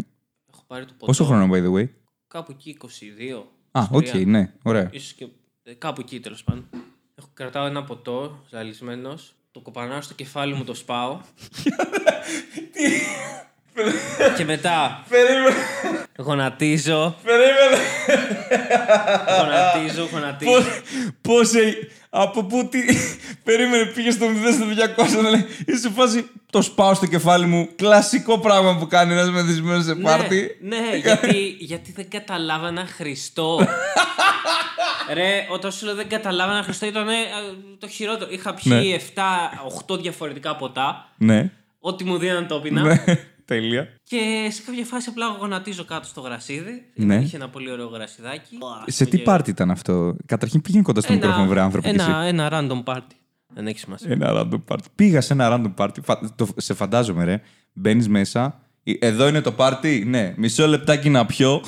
Έχω 0.52 0.64
πάρει 0.66 0.84
το 0.84 0.92
ποτό. 0.92 1.06
Πόσο 1.06 1.24
χρονώ, 1.24 1.48
by 1.54 1.64
the 1.66 1.72
way; 1.74 1.88
Κάπου 2.28 2.52
εκεί 2.52 2.70
22. 2.70 3.46
Α, 3.70 3.86
οκ, 3.90 4.06
23. 4.06 4.26
ναι, 4.26 4.52
ωραία. 4.62 4.88
Ίσως 4.92 5.12
και 5.12 5.26
ε, 5.62 5.74
κάπου 5.74 6.00
εκεί 6.00 6.20
τέλος 6.20 6.44
πάντων. 6.44 6.68
Έχω 7.14 7.28
κρατάω 7.34 7.66
ένα 7.66 7.84
ποτό, 7.84 8.44
ζαλισμένος. 8.50 9.34
Το 9.54 9.60
κοπανάω 9.60 10.00
στο 10.02 10.14
κεφάλι 10.14 10.54
μου, 10.54 10.64
το 10.64 10.74
σπάω. 10.74 11.20
και 14.36 14.44
μετά 14.44 15.04
Περίμενε. 15.08 15.54
γονατίζω, 16.16 17.16
Περίμενε. 17.22 17.82
γονατίζω, 19.38 20.08
γονατίζω. 20.12 20.62
Πώς. 21.20 21.52
Από 22.16 22.44
πού 22.44 22.68
τι. 22.68 22.78
Περίμενε, 23.44 23.84
πήγε 23.84 24.10
στο 24.10 24.26
0 24.26 24.30
στο 24.52 24.64
200 25.18 25.22
να 25.22 25.30
λέει. 25.30 25.46
Είσαι 25.66 25.78
σε 25.78 25.90
φάση. 25.90 26.30
Το 26.50 26.62
σπάω 26.62 26.94
στο 26.94 27.06
κεφάλι 27.06 27.46
μου. 27.46 27.68
Κλασικό 27.76 28.38
πράγμα 28.38 28.76
που 28.76 28.86
κάνει 28.86 29.12
ένας 29.12 29.30
μεθυσμένος 29.30 29.84
σε 29.84 29.94
πάρτι. 29.94 30.58
Ναι, 30.60 30.78
ναι 30.78 30.96
γιατί, 31.04 31.56
γιατί 31.58 31.92
δεν 31.92 32.10
καταλάβανα 32.10 32.86
Χριστό. 32.86 33.66
Ρε, 35.14 35.46
όταν 35.50 35.72
σου 35.72 35.84
λέω 35.84 35.94
δεν 35.94 36.08
καταλάβανα 36.08 36.62
Χριστό 36.62 36.86
ήταν 36.86 37.08
ε, 37.08 37.12
το 37.78 37.88
χειρότερο. 37.88 38.30
Είχα 38.30 38.54
πιει 38.54 39.00
7-8 39.88 40.00
διαφορετικά 40.00 40.56
ποτά. 40.56 41.08
Ναι. 41.16 41.50
Ό,τι 41.80 42.04
μου 42.04 42.18
δίναν 42.18 42.46
το 42.46 42.60
πίνα. 42.60 42.82
Ναι. 42.82 43.04
Τέλεια. 43.44 43.88
Και 44.02 44.48
σε 44.50 44.62
κάποια 44.66 44.84
φάση 44.84 45.08
απλά 45.08 45.26
γονατίζω 45.40 45.84
κάτω 45.84 46.06
στο 46.06 46.20
γρασίδι. 46.20 46.82
Ναι. 46.94 47.16
Είχε 47.16 47.36
ένα 47.36 47.48
πολύ 47.48 47.70
ωραίο 47.70 47.86
γρασιδάκι. 47.86 48.58
Σε 48.86 49.04
τι 49.04 49.16
Και- 49.16 49.22
πάρτι 49.22 49.50
ήταν 49.50 49.70
αυτό; 49.70 50.16
Καταρχήν 50.26 50.60
πήγαινε 50.60 50.82
κοντά 50.82 51.00
στο 51.00 51.12
μικρόφωνο, 51.12 51.46
βρε 51.46 51.60
άνθρωπο. 51.60 51.88
κι 51.88 51.94
εσύ. 51.96 52.10
ένα, 52.10 52.22
ένα 52.22 52.48
random 52.52 52.82
party. 52.94 53.06
Δεν 53.54 53.66
έχει 53.66 53.78
σημασία. 53.78 54.10
Ένα 54.12 54.30
random 54.32 54.62
party. 54.68 54.84
Πήγα 54.94 55.20
σε 55.20 55.32
ένα 55.32 55.48
random 55.76 55.84
party. 55.84 56.02
Φα- 56.02 56.34
το- 56.36 56.48
σε 56.56 56.74
φαντάζομαι, 56.74 57.24
ρε. 57.24 57.40
Μπαίνεις 57.72 58.08
μέσα. 58.08 58.58
Ε, 58.84 58.92
Εδώ 59.00 59.28
είναι 59.28 59.40
το 59.40 59.54
party; 59.56 60.02
Ναι. 60.06 60.34
Μισό 60.36 60.66
λεπτάκι 60.66 61.08
να 61.10 61.26
πιω. 61.26 61.62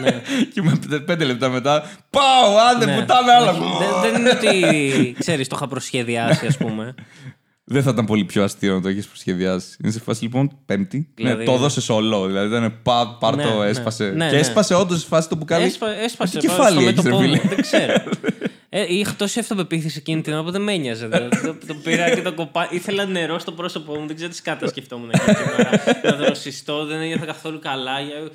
ναι. 0.00 0.10
και 0.54 0.62
με 0.62 0.70
πέντε- 0.80 1.00
πέντε 1.04 1.24
λεπτά 1.24 1.48
μετά. 1.48 1.82
Πάω, 2.10 2.56
άντε 2.74 2.84
Ναι. 2.84 2.98
που 3.00 3.04
τα 3.06 3.14
άλλα. 3.16 3.50
Όχι, 3.50 3.60
δεν, 3.78 4.10
δεν 4.12 4.20
είναι 4.20 4.30
ότι 4.30 5.16
ξέρεις, 5.18 5.48
το 5.48 5.56
είχα 5.56 5.68
προσχεδιάσει, 5.68 6.46
ας 6.46 6.56
πούμε. 6.56 6.94
Δεν 7.66 7.82
θα 7.82 7.90
ήταν 7.90 8.04
πολύ 8.04 8.24
πιο 8.24 8.42
αστείο 8.42 8.74
να 8.74 8.80
το 8.80 8.88
έχεις 8.88 9.06
προσχεδιάσει. 9.06 9.76
Είναι 9.82 9.92
σε 9.92 10.00
φάση 10.00 10.22
λοιπόν 10.22 10.58
Πέμπτη. 10.66 11.08
Δηλαδή, 11.14 11.38
ναι, 11.38 11.44
το 11.44 11.50
ναι. 11.50 11.56
έδωσε 11.56 11.92
ολό. 11.92 12.26
Δηλαδή 12.26 12.46
ήταν 12.56 12.78
πα, 12.82 13.16
πάρ 13.20 13.34
Ναι, 13.36 13.42
το, 13.42 13.58
ναι. 13.58 13.68
έσπασε. 13.68 14.04
Ναι, 14.10 14.26
και 14.28 14.34
ναι. 14.34 14.40
έσπασε 14.40 14.74
όντως 14.74 15.00
σε 15.00 15.06
φάση 15.06 15.28
το 15.28 15.36
μπουκάλι. 15.36 15.64
Έσπα, 15.64 15.90
έσπασε. 15.98 16.38
Τι 16.38 16.46
πάνω 16.46 16.58
κεφάλι 16.58 16.80
στο 16.80 16.88
έχεις, 16.88 17.02
ρε 17.02 17.08
μέτωπό 17.10 17.22
μου, 17.22 17.38
φίλε. 17.38 17.48
Δεν 17.54 17.60
ξέρω. 17.60 17.94
Ε, 18.76 18.84
είχα 18.88 19.14
τόση 19.16 19.38
αυτοπεποίθηση 19.38 19.98
εκείνη 19.98 20.20
την 20.20 20.32
ώρα 20.32 20.42
που 20.44 20.50
δεν 20.50 20.62
με 20.62 20.72
ένοιαζε. 20.72 21.06
δηλαδή. 21.06 21.40
το, 21.46 21.56
το 21.66 21.74
πήρα 21.74 22.14
και 22.14 22.22
το 22.22 22.34
κοπά. 22.34 22.68
Ήθελα 22.70 23.04
νερό 23.04 23.38
στο 23.38 23.52
πρόσωπό 23.52 23.94
μου. 24.00 24.06
Δεν 24.06 24.16
ξέρω 24.16 24.30
τι 24.30 24.36
σκάτα 24.36 24.68
σκεφτόμουν 24.68 25.10
εκείνη 25.12 25.36
την 25.36 25.44
ώρα. 25.58 25.70
Να 26.02 26.24
δροσιστώ, 26.24 26.84
δεν 26.84 27.00
ένιωθα 27.00 27.24
καθόλου 27.24 27.58
καλά. 27.58 28.00
Για- 28.00 28.30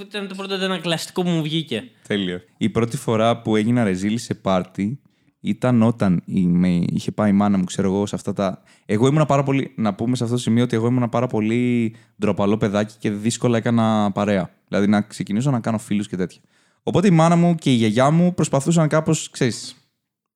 Ήταν 0.00 0.28
το 0.28 0.34
πρώτο 0.34 0.54
ανακλαστικό 0.54 1.22
που 1.22 1.28
μου 1.28 1.42
βγήκε. 1.42 1.84
Τέλειο. 2.08 2.40
Η 2.56 2.68
πρώτη 2.68 2.96
φορά 2.96 3.40
που 3.40 3.56
έγινα 3.56 3.84
ρεζίλη 3.84 4.18
σε 4.18 4.34
πάρτι 4.34 5.00
ήταν 5.46 5.82
όταν 5.82 6.22
η- 6.24 6.46
με 6.46 6.68
είχε 6.68 7.10
πάει 7.12 7.30
η 7.30 7.32
μάνα 7.32 7.58
μου, 7.58 7.64
ξέρω 7.64 7.88
εγώ, 7.88 8.06
σε 8.06 8.14
αυτά 8.14 8.32
τα. 8.32 8.62
Εγώ 8.86 9.06
ήμουν 9.06 9.26
πάρα 9.26 9.42
πολύ. 9.42 9.72
Να 9.76 9.94
πούμε 9.94 10.16
σε 10.16 10.22
αυτό 10.24 10.36
το 10.36 10.42
σημείο 10.42 10.64
ότι 10.64 10.76
εγώ 10.76 10.86
ήμουν 10.86 11.08
πάρα 11.08 11.26
πολύ 11.26 11.94
ντροπαλό 12.20 12.56
παιδάκι 12.56 12.94
και 12.98 13.10
δύσκολα 13.10 13.56
έκανα 13.56 14.10
παρέα. 14.14 14.50
Δηλαδή 14.68 14.86
να 14.86 15.00
ξεκινήσω 15.00 15.50
να 15.50 15.60
κάνω 15.60 15.78
φίλους 15.78 16.08
και 16.08 16.16
τέτοια. 16.16 16.40
Οπότε 16.82 17.06
η 17.06 17.10
μάνα 17.10 17.36
μου 17.36 17.54
και 17.54 17.70
η 17.70 17.74
γιαγιά 17.74 18.10
μου 18.10 18.34
προσπαθούσαν 18.34 18.88
κάπως, 18.88 19.30
ξέρεις, 19.30 19.76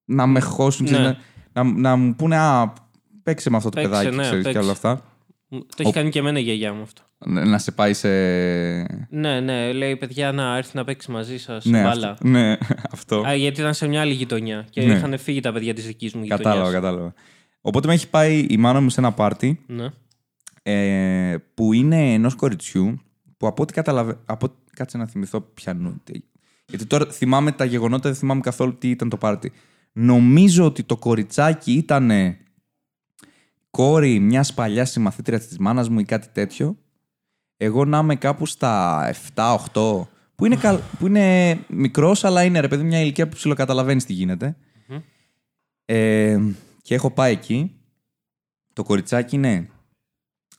να 0.04 0.26
με 0.26 0.40
χώσουν, 0.40 0.86
ξέρεις, 0.86 1.06
Ναι. 1.06 1.16
να, 1.52 1.62
να, 1.64 1.72
να 1.78 1.96
μου 1.96 2.14
πούνε 2.14 2.36
Α, 2.38 2.72
παίξε 3.22 3.50
με 3.50 3.56
αυτό 3.56 3.68
το 3.68 3.74
Παίξε, 3.80 3.90
παιδάκι, 3.90 4.16
ναι, 4.16 4.22
ξέρεις, 4.22 4.38
και 4.44 4.50
παίξε. 4.50 4.62
όλα 4.64 4.72
αυτά. 4.72 5.02
Το 5.48 5.66
έχει 5.76 5.92
κάνει 5.92 6.10
και 6.10 6.18
εμένα 6.18 6.38
η 6.38 6.42
γιαγιά 6.42 6.72
μου 6.72 6.82
αυτό. 6.82 7.02
Να 7.26 7.44
να 7.44 7.58
σε 7.58 7.72
πάει 7.72 7.94
σε. 7.94 8.08
Ναι, 9.10 9.40
ναι, 9.40 9.72
λέει 9.72 9.96
παιδιά 9.96 10.32
να 10.32 10.56
έρθει 10.56 10.76
να 10.76 10.84
παίξει 10.84 11.10
μαζί 11.10 11.38
σας 11.38 11.64
Ναι, 11.64 11.82
μπάλα. 11.82 12.10
αυτό. 12.10 12.28
Ναι, 12.28 12.56
αυτό. 12.92 13.20
Α, 13.26 13.34
γιατί 13.34 13.60
ήταν 13.60 13.74
σε 13.74 13.86
μια 13.88 14.00
άλλη 14.00 14.12
γειτονιά 14.12 14.66
και 14.70 14.82
Ναι. 14.82 14.94
είχαν 14.94 15.18
φύγει 15.18 15.40
τα 15.40 15.52
παιδιά 15.52 15.74
της 15.74 15.86
δικής 15.86 16.14
μου 16.14 16.22
γειτονιάς. 16.22 16.46
Κατάλαβα, 16.46 16.72
κατάλαβα. 16.72 17.14
Οπότε 17.60 17.86
με 17.88 17.94
έχει 17.94 18.08
πάει 18.08 18.46
η 18.48 18.56
μάνα 18.56 18.80
μου 18.80 18.88
σε 18.90 19.00
ένα 19.00 19.12
πάρτι 19.12 19.60
Ναι. 19.66 19.86
ε, 20.62 21.36
που 21.54 21.72
είναι 21.72 22.12
ενός 22.12 22.34
κοριτσιού 22.34 23.00
που 23.36 23.46
από 23.46 23.62
ό,τι 23.62 23.72
καταλαβαίνω. 23.72 24.18
Από... 24.24 24.48
Κάτσε 24.74 24.98
να 24.98 25.06
θυμηθώ 25.06 25.40
πιανού. 25.40 26.02
Γιατί 26.66 26.86
τώρα 26.86 27.06
θυμάμαι 27.10 27.52
τα 27.52 27.64
γεγονότα, 27.64 28.08
δεν 28.08 28.18
θυμάμαι 28.18 28.40
καθόλου 28.40 28.78
τι 28.78 28.90
ήταν 28.90 29.08
το 29.08 29.16
πάρτι. 29.16 29.52
Νομίζω 29.92 30.64
ότι 30.64 30.82
το 30.82 30.96
κοριτσάκι 30.96 31.72
ήταν 31.72 32.10
κόρη 33.70 34.18
μιας 34.18 34.54
παλιάς 34.54 34.90
συμμαθήτριας 34.90 35.46
της 35.46 35.58
μάνας 35.58 35.88
μου 35.88 35.98
ή 35.98 36.04
κάτι 36.04 36.28
τέτοιο. 36.32 36.76
Εγώ 37.60 37.84
να 37.84 37.98
είμαι 37.98 38.16
κάπου 38.16 38.46
στα 38.46 39.02
7-8. 39.34 39.56
Που 40.34 40.44
είναι, 40.46 40.56
καλ... 40.56 40.78
που 40.98 41.06
είναι 41.06 41.58
μικρός, 41.68 42.24
αλλά 42.24 42.44
είναι 42.44 42.60
ρε 42.60 42.68
παιδί 42.68 42.82
μια 42.82 43.00
ηλικία 43.00 43.28
που 43.28 43.34
ψιλοκαταλαβαίνεις 43.36 44.04
τι 44.04 44.12
γίνεται. 44.12 44.56
Ε, 45.84 46.38
και 46.82 46.94
έχω 46.94 47.10
πάει 47.10 47.32
εκεί. 47.32 47.72
Το 48.72 48.82
κοριτσάκι 48.82 49.36
είναι 49.36 49.68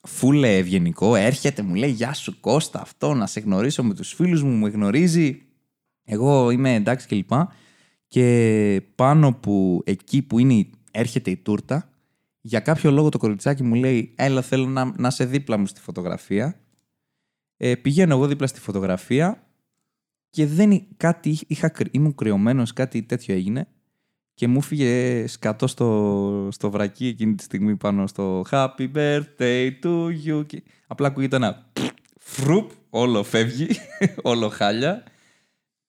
φούλε 0.07 0.57
ευγενικό. 0.57 1.15
Έρχεται, 1.15 1.61
μου 1.61 1.75
λέει 1.75 1.89
Γεια 1.89 2.13
σου 2.13 2.39
Κώστα, 2.39 2.81
αυτό 2.81 3.13
να 3.13 3.27
σε 3.27 3.39
γνωρίσω 3.39 3.83
με 3.83 3.93
τους 3.93 4.13
φίλους 4.13 4.43
μου. 4.43 4.55
Με 4.57 4.69
γνωρίζει. 4.69 5.41
Εγώ 6.03 6.49
είμαι 6.49 6.73
εντάξει 6.73 7.07
κλπ. 7.07 7.31
Και 8.07 8.81
πάνω 8.95 9.33
που 9.33 9.81
εκεί 9.85 10.21
που 10.21 10.39
είναι, 10.39 10.53
η- 10.53 10.69
έρχεται 10.91 11.31
η 11.31 11.37
τούρτα, 11.37 11.89
για 12.41 12.59
κάποιο 12.59 12.91
λόγο 12.91 13.09
το 13.09 13.17
κοριτσάκι 13.17 13.63
μου 13.63 13.73
λέει 13.75 14.13
Έλα, 14.15 14.41
θέλω 14.41 14.65
να, 14.67 14.93
να 14.97 15.09
σε 15.09 15.25
δίπλα 15.25 15.57
μου 15.57 15.65
στη 15.65 15.79
φωτογραφία. 15.81 16.59
Ε, 17.61 17.75
πηγαίνω 17.75 18.13
εγώ 18.15 18.27
δίπλα 18.27 18.47
στη 18.47 18.59
φωτογραφία 18.59 19.43
και 20.29 20.45
δεν 20.45 20.71
εί- 20.71 20.87
κάτι 20.97 21.39
είχα, 21.47 21.69
κρυ- 21.69 21.95
ήμουν 21.95 22.15
κρυωμένος, 22.15 22.73
κάτι 22.73 23.03
τέτοιο 23.03 23.33
έγινε 23.35 23.67
και 24.33 24.47
μου 24.47 24.61
φύγε 24.61 25.27
σκατό 25.27 25.67
στο, 25.67 26.47
στο 26.51 26.71
βρακί 26.71 27.07
εκείνη 27.07 27.35
τη 27.35 27.43
στιγμή 27.43 27.75
πάνω 27.75 28.07
στο 28.07 28.45
Happy 28.51 28.91
birthday 28.95 29.71
to 29.83 30.07
you. 30.25 30.45
Και 30.45 30.63
απλά 30.87 31.07
ακούγεται 31.07 31.35
ένα 31.35 31.71
φρουπ, 32.19 32.69
όλο 32.89 33.23
φεύγει, 33.23 33.67
όλο 34.21 34.49
χάλια. 34.49 35.03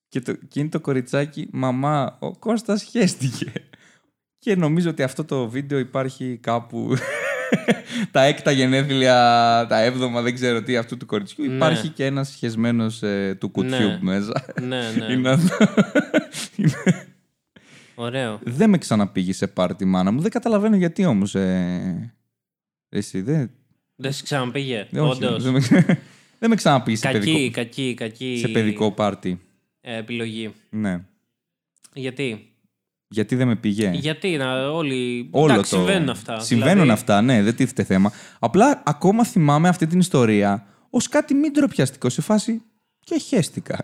Και, 0.09 0.21
το, 0.21 0.33
και 0.35 0.61
είναι 0.61 0.69
το 0.69 0.81
κοριτσάκι, 0.81 1.49
μαμά, 1.53 2.17
ο 2.21 2.37
Κώστας 2.37 2.83
χέστηκε. 2.83 3.53
Και 4.39 4.57
νομίζω 4.57 4.91
ότι 4.91 5.03
αυτό 5.03 5.25
το 5.25 5.49
βίντεο 5.49 5.79
υπάρχει 5.79 6.39
κάπου 6.43 6.95
τα 8.11 8.23
έκτα 8.23 8.51
γενέθλια, 8.51 9.15
τα 9.69 9.83
έβδομα, 9.83 10.21
δεν 10.23 10.35
ξέρω 10.35 10.63
τι, 10.63 10.77
αυτού 10.77 10.97
του 10.97 11.07
κοριτσιού. 11.07 11.45
Ναι. 11.45 11.55
Υπάρχει 11.55 11.89
και 11.89 12.05
ένας 12.05 12.29
σχεσμένος 12.29 13.03
ε, 13.03 13.37
του 13.41 13.49
κουτιού 13.51 13.87
Ναι. 13.89 13.99
μέσα. 14.01 14.45
ναι, 14.61 14.81
ναι. 14.99 15.13
Είναι 15.13 15.31
αυτό. 15.31 15.57
Ωραίο. 17.95 18.39
Δεν 18.43 18.71
με 18.71 18.79
ξαναπήγε 18.79 19.33
σε 19.33 19.47
πάρτι 19.47 19.85
μάνα 19.85 20.11
μου. 20.11 20.21
Δεν 20.21 20.31
καταλαβαίνω 20.31 20.77
γιατί 20.77 21.05
όμως. 21.05 21.35
Ε... 21.35 22.15
Εσύ 22.89 23.21
δεν. 23.21 23.51
Δεν 23.97 24.13
σε 24.13 24.23
ξαναπήγε; 24.23 24.87
δεν- 24.91 25.03
όχι, 25.03 25.25
Όντως. 25.25 25.43
δεν, 25.43 25.53
με... 25.53 25.61
δεν 26.39 26.49
με 26.51 26.55
ξαναπήγε 26.55 26.97
σε, 26.97 27.13
Κακή, 27.13 27.19
παιδικό... 27.33 27.51
κακή, 27.55 27.95
κακή. 27.95 28.37
σε 28.41 28.49
παιδικό 28.49 28.93
πάρτι. 28.93 29.41
ε, 29.81 29.97
επιλογή. 29.97 30.53
Ναι. 30.71 31.01
Γιατί; 31.95 32.50
Γιατί 33.13 33.37
δεν 33.37 33.47
με 33.47 33.57
πήγε; 33.57 33.91
Γιατί 33.95 34.37
να 34.37 34.69
όλοι. 34.71 35.31
Ε. 35.35 35.39
Όλο 35.39 35.53
Εντάξει, 35.53 35.71
το... 35.71 35.77
συμβαίνουν 35.77 36.09
αυτά. 36.09 36.41
Συμβαίνουν 36.41 36.73
Δηλαδή, 36.73 36.91
αυτά, 36.91 37.21
ναι, 37.23 37.43
δεν 37.43 37.55
τίθεται 37.57 37.85
θέμα. 37.85 38.13
Απλά 38.39 38.83
ακόμα 38.87 39.25
θυμάμαι 39.25 39.69
αυτή 39.69 39.87
την 39.87 39.99
ιστορία 39.99 40.67
ως 40.91 41.09
κάτι 41.09 41.35
μη 41.35 41.51
ντροπιαστικό 41.51 42.09
σε 42.09 42.23
φάση. 42.23 42.63
Και 43.05 43.19
χέστηκα. 43.19 43.79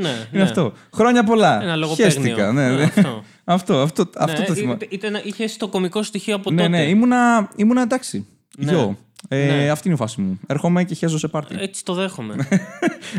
Ναι, 0.00 0.08
Είναι 0.08 0.26
ναι. 0.30 0.42
αυτό. 0.42 0.72
Χρόνια 0.94 1.24
πολλά. 1.24 1.62
Ένα 1.62 1.76
λογοπαίγνιο. 1.76 2.20
Χέστηκα. 2.20 2.52
Ναι, 2.52 2.68
Ναι, 2.68 2.74
ναι. 2.76 2.82
αυτό. 2.82 3.24
αυτό, 3.44 3.80
αυτό, 3.86 4.10
αυτό 4.16 4.40
Ναι, 4.40 4.46
το 4.46 4.54
θυμάμαι. 4.54 4.74
είτε- 4.74 4.86
είτε 4.94 5.10
να- 5.10 5.20
Είχε 5.24 5.48
το 5.58 5.68
κομικό 5.68 6.02
στοιχείο 6.02 6.34
από 6.34 6.50
Ναι, 6.50 6.56
τότε. 6.56 6.68
ναι, 6.68 6.82
ήμουνα, 6.88 7.50
ήμουνα 7.56 7.82
εντάξει. 7.82 8.26
Ναι. 8.58 8.70
Γιο. 8.72 8.98
Ε, 9.28 9.46
Ναι. 9.46 9.68
Αυτή 9.70 9.86
είναι 9.88 9.96
η 9.96 10.00
φάση 10.00 10.20
μου. 10.20 10.40
Έρχομαι 10.46 10.84
και 10.84 10.94
χέζω 10.94 11.18
σε 11.18 11.28
πάρτι. 11.28 11.56
Έτσι 11.58 11.84
το 11.84 11.94
δέχομαι. 11.94 12.34
Δεν 12.50 12.60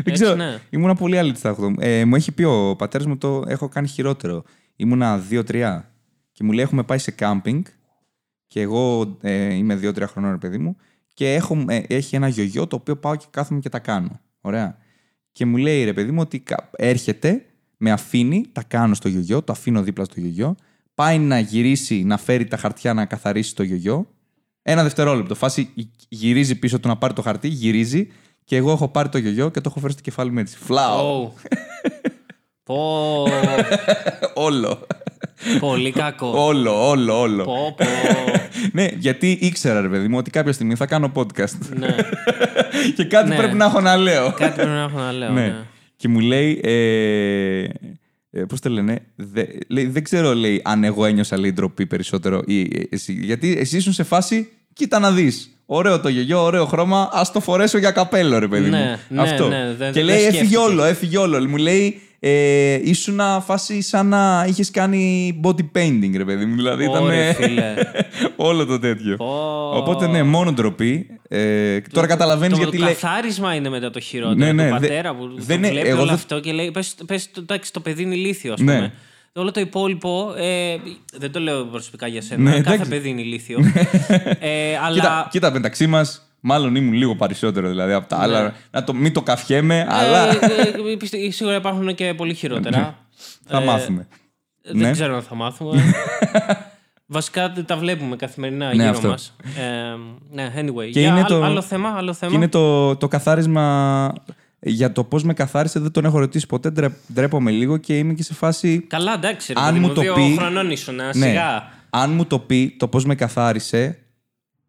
έτσι, 0.04 0.12
ξέρω. 0.12 0.34
ναι. 0.34 0.58
Ήμουνα 0.70 0.94
πολύ 0.94 1.18
αλήθεια. 1.18 1.56
Ε, 1.78 2.04
μου 2.04 2.14
έχει 2.14 2.32
πει 2.32 2.42
ο 2.42 2.74
πατέρας 2.78 3.06
μου 3.06 3.16
το 3.18 3.42
έχω 3.46 3.68
κάνει 3.68 3.88
χειρότερο. 3.88 4.42
Ήμουνα 4.80 5.22
2-3 5.30 5.80
και 6.32 6.44
μου 6.44 6.52
λέει: 6.52 6.64
Έχουμε 6.64 6.82
πάει 6.82 6.98
σε 6.98 7.10
κάμπινγκ 7.10 7.64
και 8.46 8.60
εγώ 8.60 9.16
ε, 9.20 9.54
είμαι 9.54 9.80
2-3 9.82 10.02
χρονών, 10.06 10.30
ρε 10.30 10.36
παιδί 10.36 10.58
μου, 10.58 10.76
και 11.14 11.34
έχω, 11.34 11.64
ε, 11.68 11.82
έχει 11.88 12.16
ένα 12.16 12.28
γιογιό 12.28 12.66
το 12.66 12.76
οποίο 12.76 12.96
πάω 12.96 13.16
και 13.16 13.26
κάθομαι 13.30 13.60
και 13.60 13.68
τα 13.68 13.78
κάνω. 13.78 14.20
Ωραία. 14.40 14.76
Και 15.32 15.46
μου 15.46 15.56
λέει 15.56 15.84
ρε 15.84 15.92
παιδί 15.92 16.10
μου 16.10 16.20
ότι 16.20 16.38
κα- 16.40 16.70
έρχεται, 16.76 17.44
με 17.76 17.90
αφήνει, 17.90 18.44
τα 18.52 18.62
κάνω 18.62 18.94
στο 18.94 19.08
γιογιό, 19.08 19.42
το 19.42 19.52
αφήνω 19.52 19.82
δίπλα 19.82 20.04
στο 20.04 20.20
γιογιό, 20.20 20.54
πάει 20.94 21.18
να 21.18 21.38
γυρίσει, 21.38 22.02
να 22.04 22.16
φέρει 22.16 22.44
τα 22.46 22.56
χαρτιά 22.56 22.94
να 22.94 23.04
καθαρίσει 23.04 23.54
το 23.54 23.62
γιογιό. 23.62 24.06
Ένα 24.62 24.82
δευτερόλεπτο. 24.82 25.34
Φάση 25.34 25.70
γυρίζει 26.08 26.54
πίσω 26.58 26.80
του 26.80 26.88
να 26.88 26.96
πάρει 26.96 27.14
το 27.14 27.22
χαρτί, 27.22 27.48
γυρίζει 27.48 28.08
και 28.44 28.56
εγώ 28.56 28.70
έχω 28.70 28.88
πάρει 28.88 29.08
το 29.08 29.18
γιογιό 29.18 29.50
και 29.50 29.60
το 29.60 29.68
έχω 29.70 29.80
φέρει 29.80 29.92
στο 29.92 30.02
κεφάλι 30.02 30.30
μου 30.30 30.38
έτσι. 30.38 30.56
Φλάω. 30.56 31.22
Ω. 31.22 31.32
Πω. 32.68 33.24
Όλο. 34.46 34.86
Πολύ 35.60 35.90
κακό. 35.90 36.32
όλο, 36.36 36.88
όλο, 36.88 37.20
όλο. 37.20 37.44
Πω, 37.44 37.74
πω. 37.76 37.84
ναι, 38.72 38.88
γιατί 38.98 39.30
ήξερα, 39.40 39.80
ρε 39.80 39.88
παιδί 39.88 40.08
μου, 40.08 40.16
ότι 40.18 40.30
κάποια 40.30 40.52
στιγμή 40.52 40.74
θα 40.74 40.86
κάνω 40.86 41.12
podcast. 41.14 41.58
Ναι. 41.78 41.94
και 42.96 43.04
κάτι 43.04 43.28
Ναι. 43.28 43.36
πρέπει 43.36 43.54
να 43.54 43.64
έχω 43.64 43.80
να 43.80 43.96
λέω. 43.96 44.32
Κάτι 44.32 44.52
πρέπει 44.54 44.68
να 44.70 44.82
έχω 44.82 44.98
να 44.98 45.12
λέω. 45.12 45.30
ναι. 45.32 45.40
ναι. 45.40 45.54
Και 45.96 46.08
μου 46.08 46.20
λέει. 46.20 46.60
Ε, 46.64 47.62
ε, 48.30 48.44
Πώς 48.48 48.60
το 48.60 48.68
λένε, 48.70 48.98
δε, 49.16 49.44
λέει, 49.68 49.86
δεν 49.86 50.04
ξέρω 50.04 50.34
λέει, 50.34 50.60
αν 50.64 50.84
εγώ 50.84 51.04
ένιωσα 51.04 51.38
λέει, 51.38 51.52
ντροπή 51.52 51.86
περισσότερο 51.86 52.42
ή 52.46 52.60
ε, 52.60 52.66
εσύ. 52.90 53.12
Γιατί 53.12 53.56
εσύ 53.58 53.76
ήσουν 53.76 53.92
σε 53.92 54.02
φάση, 54.02 54.48
κοίτα 54.72 54.98
να 54.98 55.10
δεις. 55.12 55.52
Ωραίο 55.66 56.00
το 56.00 56.08
γεγιό, 56.08 56.42
ωραίο 56.42 56.64
χρώμα, 56.66 57.08
ας 57.12 57.32
το 57.32 57.40
φορέσω 57.40 57.78
για 57.78 57.90
καπέλο, 57.90 58.38
ρε 58.38 58.48
παιδί 58.48 58.70
Ναι, 58.70 58.78
μου. 58.78 58.98
ναι, 59.16 59.22
Αυτό. 59.22 59.48
ναι, 59.48 59.74
δεν- 59.78 59.92
και 59.92 60.00
δεν 60.00 60.04
λέει, 60.04 60.16
έφυγε 60.16 60.30
σκέφτηκε. 60.36 60.56
όλο, 60.56 60.84
έφυγε 60.84 61.18
όλο. 61.18 61.48
Μου 61.48 61.56
λέει, 61.56 62.00
ε, 62.20 62.74
ήσουν 62.88 63.20
φάση 63.44 63.80
σαν 63.82 64.06
να 64.08 64.44
είχες 64.48 64.70
κάνει 64.70 65.32
body 65.44 65.78
painting, 65.78 66.10
ρε 66.16 66.24
παιδί 66.24 66.44
μου. 66.44 66.54
Δηλαδή 66.56 66.84
ήταν. 66.84 67.02
Ωρε, 67.02 67.32
φίλε. 67.40 67.74
όλο 68.36 68.66
το 68.66 68.78
τέτοιο. 68.78 69.16
Πω. 69.16 69.70
Οπότε 69.74 70.06
ναι, 70.06 70.22
μόνο 70.22 70.52
ντροπή. 70.52 71.06
Ε, 71.28 71.80
τώρα 71.80 72.06
καταλαβαίνεις 72.06 72.56
το, 72.56 72.62
γιατί 72.62 72.78
το 72.78 72.84
λέει. 72.84 72.92
καθάρισμα 72.94 73.54
είναι 73.54 73.68
μετά 73.68 73.90
το 73.90 74.00
χειρότερο. 74.00 74.38
Ναι, 74.38 74.52
ναι, 74.52 74.68
του 74.70 74.78
δε- 74.78 74.86
πατέρα 74.86 75.14
που 75.14 75.28
δεν 75.36 75.46
το 75.46 75.54
είναι- 75.54 75.68
βλέπει 75.70 75.88
εγώ 75.88 75.96
όλο 75.98 76.06
δεν- 76.06 76.14
αυτό 76.14 76.40
και 76.40 76.52
λέει: 76.52 76.70
Πες, 76.70 76.94
πες, 77.06 77.30
το- 77.30 77.40
εντάξει, 77.40 77.72
το 77.72 77.80
παιδί 77.80 78.02
είναι 78.02 78.14
ηλίθιο, 78.14 78.52
ας 78.52 78.60
Ναι. 78.60 78.74
πούμε. 78.74 78.92
Όλο 79.32 79.50
το 79.50 79.60
υπόλοιπο. 79.60 80.34
Ε, 80.36 80.76
δεν 81.18 81.32
το 81.32 81.40
λέω 81.40 81.64
προσωπικά 81.64 82.06
για 82.06 82.22
σένα. 82.22 82.42
Ναι, 82.42 82.50
κάθε 82.60 82.74
εντάξει. 82.74 82.90
παιδί 82.90 83.08
είναι 83.08 83.20
ηλίθιο. 83.20 83.58
ε, 84.40 84.76
αλλά. 84.84 84.94
Κοίτα, 84.94 85.28
κοίτα 85.30 85.50
μεταξύ 85.52 85.86
μας, 85.86 86.27
μάλλον 86.48 86.74
ήμουν 86.74 86.92
λίγο 86.92 87.16
περισσότερο 87.16 87.68
δηλαδή 87.68 87.92
από 87.92 88.08
τα 88.08 88.16
άλλα. 88.18 88.54
Να 88.70 88.84
το, 88.84 88.94
μην 88.94 89.12
το 89.12 89.22
καφιέμαι, 89.22 89.86
αλλά 89.88 90.28
Ε, 90.28 90.38
ε, 90.92 90.96
πιστε- 90.98 91.32
σίγουρα 91.32 91.56
υπάρχουν 91.56 91.94
και 91.94 92.14
πολύ 92.14 92.34
χειρότερα. 92.34 92.98
θα 93.46 93.58
ε, 93.60 93.64
μάθουμε. 93.64 94.06
Δεν 94.62 94.76
Ναι. 94.76 94.90
ξέρω 94.90 95.14
αν 95.16 95.22
θα 95.22 95.34
μάθουμε. 95.34 95.82
Βασικά 97.06 97.52
τα 97.66 97.76
βλέπουμε 97.76 98.16
καθημερινά 98.16 98.66
Ναι, 98.66 98.72
γύρω 98.82 98.88
αυτό. 98.88 99.08
μας. 99.08 99.36
Ε, 99.58 99.62
ναι, 100.30 100.52
anyway. 100.56 100.90
Και 100.92 101.00
Για 101.00 101.08
είναι 101.08 101.18
άλλο, 101.18 101.26
το- 101.38 101.42
άλλο 101.44 101.62
θέμα, 101.62 101.88
άλλο 101.96 102.12
θέμα. 102.12 102.30
Και 102.32 102.36
είναι 102.36 102.48
το, 102.48 102.96
το 102.96 103.08
καθάρισμα 103.08 104.12
για 104.60 104.92
το 104.92 105.04
πώς 105.04 105.24
με 105.24 105.32
καθάρισε, 105.34 105.80
δεν 105.80 105.90
τον 105.90 106.04
έχω 106.04 106.18
ρωτήσει 106.18 106.46
ποτέ. 106.46 106.70
Ντρε, 106.70 106.88
ντρέπομαι 107.12 107.50
λίγο 107.50 107.76
και 107.76 107.98
είμαι 107.98 108.12
και 108.14 108.22
σε 108.22 108.34
φάση. 108.34 108.80
Καλά, 108.80 109.12
εντάξει, 109.14 109.52
ρε 109.52 109.60
Αν 109.60 109.66
παιδί 109.66 109.78
μου 109.78 109.86
μου, 109.86 109.92
το 109.94 110.00
δύο 110.00 110.14
πει- 110.14 110.34
χρονών 110.38 110.70
ήσουν, 110.70 110.94
Ναι, 110.94 111.12
σιγά. 111.12 111.68
αν 111.90 112.12
μου 112.12 112.24
το 112.26 112.38
πει 112.38 112.76
το 112.78 112.88
πώς 112.88 113.04
με 113.04 113.14
καθάρισε, 113.14 113.98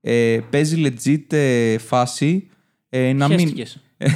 ε, 0.02 0.40
παίζει 0.50 0.84
legit 0.86 1.34
ε, 1.34 1.78
φάση 1.78 2.50
ε, 2.90 3.14
να 3.14 3.28
μην. 3.28 3.38
Χαίστηκες. 3.40 3.80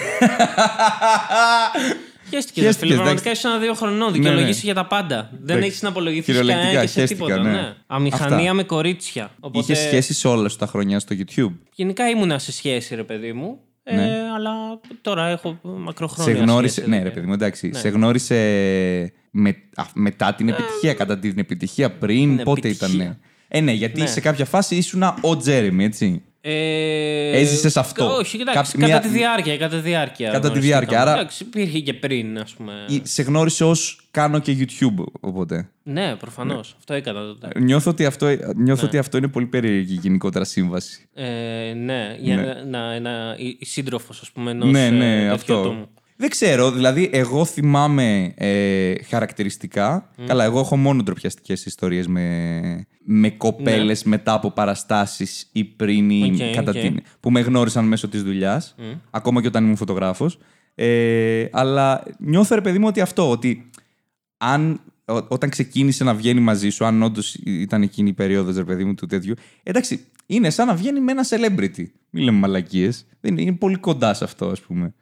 Χαίστηκες, 2.30 2.64
Χαίστηκες, 2.64 2.78
φίλε. 2.78 2.94
Πραγματικά 2.94 3.30
εντάξει. 3.30 3.48
ήσουν 3.48 3.60
δύο 3.62 3.74
χρονών. 3.74 4.12
Ναι, 4.12 4.18
Δικαιολογήσεις 4.18 4.64
ναι. 4.64 4.72
για 4.72 4.82
τα 4.82 4.86
πάντα. 4.88 5.30
Δεν 5.32 5.42
Εντάξει. 5.44 5.68
έχεις 5.68 5.82
να 5.82 5.90
απολογηθείς 5.90 6.26
Κυριολεκτικά, 6.26 6.66
κανένα 6.66 6.82
και 6.82 6.88
σε 6.88 7.00
χαίστηκα, 7.00 7.26
τίποτα. 7.26 7.42
ναι. 7.50 7.52
Ναι. 7.52 7.74
Αμηχανία 7.88 8.38
Αυτά. 8.38 8.54
με 8.54 8.64
κορίτσια. 8.64 9.32
Οπότε, 9.40 9.60
Είχες 9.74 9.78
σχέσεις 9.86 10.18
σε 10.18 10.28
όλα 10.28 10.50
σου 10.50 10.58
τα 10.58 10.66
χρονιά 10.66 11.00
στο 11.00 11.16
YouTube. 11.20 11.52
Γενικά 11.74 12.10
ήμουνα 12.10 12.40
σε 12.40 12.52
σχέση, 12.52 12.96
ρε 12.96 13.04
παιδί 13.04 13.34
μου. 13.34 13.60
Ε, 13.84 13.96
Ναι. 13.96 14.12
αλλά 14.36 14.52
τώρα 15.02 15.28
έχω 15.28 15.60
μακροχρόνια 15.64 16.36
σε 16.36 16.42
γνώρισε. 16.42 16.74
σχέση, 16.74 16.90
ναι, 16.90 16.96
δηλαδή. 16.96 17.10
ρε 17.10 17.16
παιδί 17.16 17.28
μου, 17.28 17.34
εντάξει. 17.34 17.72
Σε 17.74 17.90
γνώρισε 17.90 18.36
με, 19.32 19.50
α, 19.76 19.84
μετά 19.94 20.34
την 20.34 20.50
επιτυχία, 20.50 20.94
κατά 20.94 21.20
την 21.20 21.34
επιτυχία 21.38 21.92
πριν. 21.92 22.36
Την 22.36 22.46
πότε 22.46 22.68
επιτυχία. 22.68 22.96
ήταν. 23.04 23.20
Ε, 23.56 23.62
ναι, 23.62 23.72
γιατί 23.72 24.00
Ναι. 24.02 24.08
σε 24.08 24.20
κάποια 24.22 24.46
φάση 24.46 24.76
ήσουν 24.76 25.04
ο 25.22 25.38
Τζέρεμι, 25.38 25.84
έτσι. 25.86 26.22
Ε, 26.46 27.38
Έζησες 27.40 27.78
αυτό. 27.78 28.16
Όχι, 28.16 28.38
κοιτάξτε, 28.38 28.78
Κάποια- 28.78 28.78
κατά 28.78 28.88
μια- 28.88 29.00
τη 29.00 29.08
διάρκεια. 29.20 29.58
Κατά 29.58 29.76
τη 29.76 29.82
διάρκεια, 29.82 30.28
Κατά 30.28 30.40
τη 30.40 30.48
γνωριστήκαμε. 30.48 30.86
διάρκεια, 30.86 31.02
άρα- 31.02 31.20
Εντάξει, 31.20 31.44
υπήρχε 31.44 31.80
και 31.80 31.94
πριν, 31.94 32.40
ας 32.40 32.52
πούμε. 32.54 32.74
Ή 32.88 33.02
Σε 33.04 33.22
γνώρισε 33.24 33.64
ως 33.64 34.08
κάνω 34.12 34.40
και 34.40 34.58
YouTube, 34.60 35.04
οπότε. 35.20 35.70
Ναι, 35.84 36.16
προφανώς. 36.16 36.76
Αυτό 36.78 36.94
έκανα 36.94 37.20
τότε. 37.20 37.60
Νιώθω 37.60 37.90
ότι 37.92 38.06
αυτό, 38.06 38.28
νιώθω 38.56 38.86
ότι 38.86 38.98
αυτό 38.98 39.18
είναι 39.18 39.28
πολύ 39.28 39.46
περίεργη 39.46 40.00
γενικότερα 40.02 40.46
σύμβαση. 40.46 41.06
Ε, 41.14 41.74
ναι, 41.74 42.16
για 42.20 42.36
Ναι. 42.36 42.42
να, 42.42 42.64
να, 42.66 43.00
να, 43.00 43.36
η, 43.38 43.58
η 43.60 43.66
σύντροφος, 43.66 44.22
ας 44.22 44.32
πούμε, 44.32 44.52
ενός 44.52 44.72
ναι, 44.72 44.90
ναι, 44.90 45.16
τέτοιου 45.20 45.34
αυτό. 45.34 45.60
ατόμου. 45.60 45.88
Δεν 46.18 46.30
ξέρω, 46.30 46.72
δηλαδή 46.72 47.10
εγώ 47.14 47.46
θυμάμαι 47.46 48.34
ε, 48.38 48.94
χαρακτηριστικά. 49.04 50.10
Καλά, 50.26 50.44
εγώ 50.44 50.60
έχω 50.60 50.78
μόνο 50.78 51.04
ντροπιαστικές 51.04 51.66
ιστορίες 51.66 52.08
με, 52.08 52.86
με 53.06 53.30
κοπέλες 53.30 54.04
μετά 54.04 54.34
από 54.34 54.52
παραστάσεις 54.52 55.50
ή 55.52 55.64
πριν 55.64 56.10
ή 56.10 56.30
Ναι. 56.30 56.48
Οκ, 56.48 56.56
κατά 56.56 56.72
οκ. 56.72 56.78
την, 56.80 57.00
που 57.20 57.32
με 57.32 57.40
γνώρισαν 57.40 57.86
μέσω 57.86 58.08
της 58.08 58.24
δουλειάς, 58.24 58.76
ακόμα 59.12 59.42
και 59.42 59.48
όταν 59.48 59.64
ήμουν 59.64 59.76
φωτογράφος. 59.76 60.38
Ε, 60.76 61.46
αλλά 61.52 62.04
νιώθω 62.20 62.56
ρε 62.56 62.62
παιδί 62.62 62.80
μου 62.80 62.88
ότι 62.88 63.02
αυτό, 63.02 63.30
ότι 63.30 63.70
αν, 64.38 64.80
ό- 65.06 65.26
όταν 65.28 65.50
ξεκίνησε 65.50 66.04
να 66.04 66.14
βγαίνει 66.14 66.40
μαζί 66.40 66.70
σου, 66.70 66.86
αν 66.86 67.04
όντως 67.04 67.34
ήταν 67.44 67.82
εκείνη 67.82 68.10
η 68.10 68.14
περίοδος, 68.14 68.56
ρε 68.56 68.64
παιδί 68.64 68.84
μου, 68.84 68.94
του 68.94 69.06
τέτοιου. 69.06 69.34
Εντάξει, 69.64 70.06
είναι 70.26 70.50
σαν 70.50 70.68
να 70.68 70.76
βγαίνει 70.76 71.00
με 71.00 71.12
ένα 71.12 71.26
celebrity. 71.30 71.86
Μην 72.10 72.24
λέμε 72.24 72.38
μαλακίες. 72.38 73.06
Είναι 73.22 73.52
πολύ 73.52 73.76
κοντά 73.78 74.14
σε 74.14 74.24
αυτό, 74.24 74.46
ας 74.48 74.60
πούμε. 74.62 74.94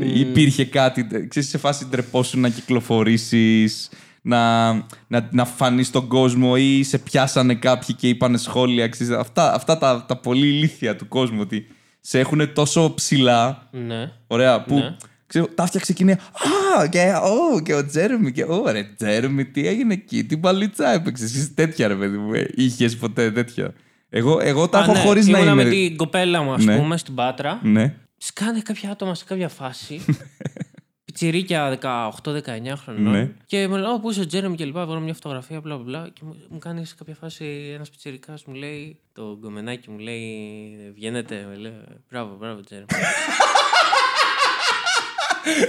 Υπήρχε 0.00 0.64
κάτι, 0.64 1.06
ξέρεις, 1.28 1.48
σε 1.48 1.58
φάση 1.58 1.86
ντρεπόσου 1.90 2.40
να 2.40 2.48
κυκλοφορήσεις, 2.48 3.88
να, 4.22 4.72
να, 5.06 5.28
να 5.30 5.44
φανείς 5.44 5.86
στον 5.86 6.06
κόσμο 6.08 6.54
ή 6.56 6.82
σε 6.82 6.98
πιάσανε 6.98 7.54
κάποιοι 7.54 7.94
και 7.94 8.08
είπανε 8.08 8.38
σχόλια. 8.38 8.88
Ξέρεις, 8.88 9.12
αυτά 9.12 9.54
αυτά 9.54 9.78
τα, 9.78 10.04
τα 10.08 10.16
πολύ 10.16 10.46
ηλίθια 10.46 10.96
του 10.96 11.08
κόσμου, 11.08 11.38
ότι 11.40 11.66
σε 12.00 12.18
έχουν 12.18 12.52
τόσο 12.52 12.94
ψηλά, 12.94 13.68
Ναι. 13.70 14.12
ωραία, 14.26 14.62
που 14.62 14.74
Ναι. 14.74 14.96
ξέρω, 15.26 15.46
τα 15.54 15.66
φτιάξε 15.66 15.92
εκείνη. 15.92 16.12
Α, 16.12 16.86
και, 16.90 17.12
ο, 17.54 17.60
και 17.60 17.74
ο 17.74 17.86
Τζέρεμι. 17.86 18.32
Και, 18.32 18.42
ω, 18.44 18.62
ρε, 18.70 18.82
Τζέρεμι, 18.96 19.44
τι 19.44 19.66
έγινε 19.68 19.92
εκεί, 19.92 20.24
τι 20.24 20.36
μπαλίτσα 20.36 20.92
έπαιξε. 20.92 21.24
Εσύ 21.24 21.50
τέτοια, 21.54 21.88
ρε 21.88 21.94
παιδί 21.94 22.16
μου. 22.16 22.30
Είχες 22.54 22.96
ποτέ 22.96 23.30
τέτοια. 23.30 23.72
Εγώ, 24.08 24.38
εγώ 24.42 24.68
τα 24.68 24.78
Α, 24.78 24.82
έχω 24.82 24.92
ναι, 24.92 24.98
χωρίς 24.98 25.26
να 25.26 25.38
ήμουνα 25.38 25.52
είμαι. 25.52 25.64
με 25.64 25.70
την 25.70 25.96
κοπέλα 25.96 26.42
μου, 26.42 26.52
ας 26.52 26.64
Ναι. 26.64 26.76
πούμε, 26.76 26.96
στην 26.96 27.14
Πάτρα. 27.14 27.60
Ναι. 27.62 27.94
Σκάνε 28.18 28.60
κάποια 28.60 28.90
άτομα 28.90 29.14
σε 29.14 29.24
κάποια 29.24 29.48
φάση. 29.48 30.04
Πιτσιρίκια 31.04 31.78
18-19 32.22 32.42
χρονών. 32.84 33.12
Ναι. 33.12 33.30
Και 33.46 33.68
μου 33.68 33.74
λέει: 33.76 33.90
Ω, 33.90 34.00
πού 34.00 34.10
είσαι 34.10 34.20
ο 34.20 34.26
Τζέρεμι 34.26 34.56
και 34.56 34.64
λοιπά. 34.64 34.84
Βάλω 34.86 35.00
μια 35.00 35.14
φωτογραφία, 35.14 35.60
μπλα 35.60 35.76
μπλα, 35.76 35.84
μπλα. 35.98 36.08
Και 36.12 36.20
μου, 36.24 36.36
μου 36.48 36.58
κάνει 36.58 36.84
σε 36.84 36.94
κάποια 36.98 37.14
φάση 37.14 37.70
ένας 37.74 37.90
πιτσιρικάς 37.90 38.44
μου 38.44 38.54
λέει: 38.54 38.98
Το 39.12 39.36
γκομενάκι 39.40 39.90
μου 39.90 39.98
λέει: 39.98 40.92
Βγαίνετε. 40.94 41.46
Με 41.48 41.56
λέει: 41.56 41.72
Μπράβο, 42.10 42.36
μπράβο, 42.36 42.60
Τζέρεμι. 42.60 42.86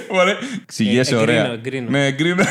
Ωραία. 0.09 0.37
Ξηγέσαι 0.65 1.15
Ε, 1.15 1.17
ωραία. 1.17 1.51
εγκρίνω, 1.51 1.97
εγκρίνω. 1.97 2.43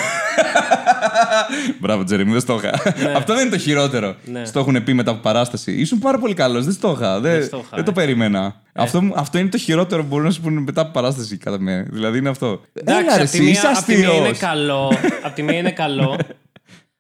Ναι, 0.61 0.67
εγκρίνω. 0.67 1.77
Μπράβο, 1.81 2.05
Τζέρεμι, 2.05 2.33
δεν 2.33 2.41
στο 2.41 2.55
είχα. 2.63 2.71
Αυτό 3.17 3.35
δεν 3.35 3.43
είναι 3.47 3.51
το 3.57 3.59
χειρότερο. 3.59 4.17
Ναι. 4.25 4.45
Στο 4.45 4.59
έχουν 4.59 4.85
πει 4.85 4.93
μετά 4.95 5.11
από 5.11 5.21
παράσταση. 5.21 5.73
Ήσουν 5.73 5.99
πάρα 5.99 6.19
πολύ 6.19 6.35
καλός. 6.35 6.65
Δεν 6.65 6.75
στο 6.75 6.95
είχα. 6.97 7.21
Δεν, 7.21 7.45
στο 7.45 7.57
είχα, 7.57 7.69
δεν 7.75 7.85
το 7.85 7.91
ε. 7.91 7.95
περίμενα. 7.95 8.55
Αυτό, 8.73 9.03
μου- 9.03 9.13
αυτό 9.17 9.39
είναι 9.39 9.49
το 9.49 9.59
χειρότερο 9.59 10.03
που 10.03 10.09
μπορούν 10.09 10.25
να 10.25 10.31
σου 10.31 10.41
πούνε 10.41 10.61
μετά 10.61 10.81
από 10.81 10.91
παράσταση, 10.91 11.37
κατά 11.37 11.59
με. 11.61 11.87
Δηλαδή 11.91 12.19
είναι 12.19 12.29
αυτό. 12.29 12.61
Έλα, 12.85 12.99
Εντάξει, 12.99 13.17
ρε, 13.17 13.23
απ' 13.23 13.31
τη 13.31 13.37
εσύ, 13.37 13.43
μία- 13.43 13.51
είσαι 13.53 13.67
απ' 13.67 13.85
τη 13.85 13.97
μία 13.97 14.09
είναι 14.13 14.29
αστείος. 14.29 14.39
καλό. 14.39 14.93
Απ' 15.27 15.35
τη 15.35 15.43
μία 15.43 15.59
είναι 15.59 15.71
καλό. 15.71 16.19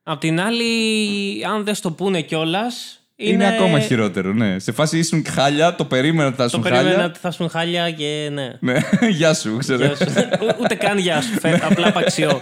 Απ' 0.02 0.20
την 0.20 0.40
άλλη, 0.40 0.64
αν 1.54 1.64
δεν 1.64 1.74
στο 1.74 1.90
πούνε 1.90 2.20
κιόλας. 2.20 3.00
Είναι... 3.18 3.46
ακόμα 3.48 3.80
χειρότερο, 3.80 4.32
ναι. 4.32 4.58
Σε 4.58 4.72
φάση 4.72 4.98
ήσουν 4.98 5.24
χάλια, 5.30 5.74
το 5.74 5.84
περίμενα 5.84 6.26
ότι 6.28 6.36
θα 6.36 6.42
Το 6.42 6.48
ήσουν 6.48 6.62
περίμενα 6.62 6.88
χάλια. 6.90 7.04
ότι 7.04 7.18
θα 7.18 7.30
σου 7.30 7.48
χάλια 7.48 7.90
και 7.90 8.28
ναι. 8.32 8.52
Ναι, 8.60 8.78
γεια 9.18 9.34
σου, 9.34 9.56
ξέρω. 9.58 9.84
Γεια 9.84 9.96
σου. 9.96 10.04
Ο- 10.40 10.56
Ούτε 10.62 10.74
καν 10.74 10.98
γεια 10.98 11.20
σου. 11.22 11.38
φε- 11.40 11.64
Απλά 11.64 11.92
παξιό. 11.92 12.40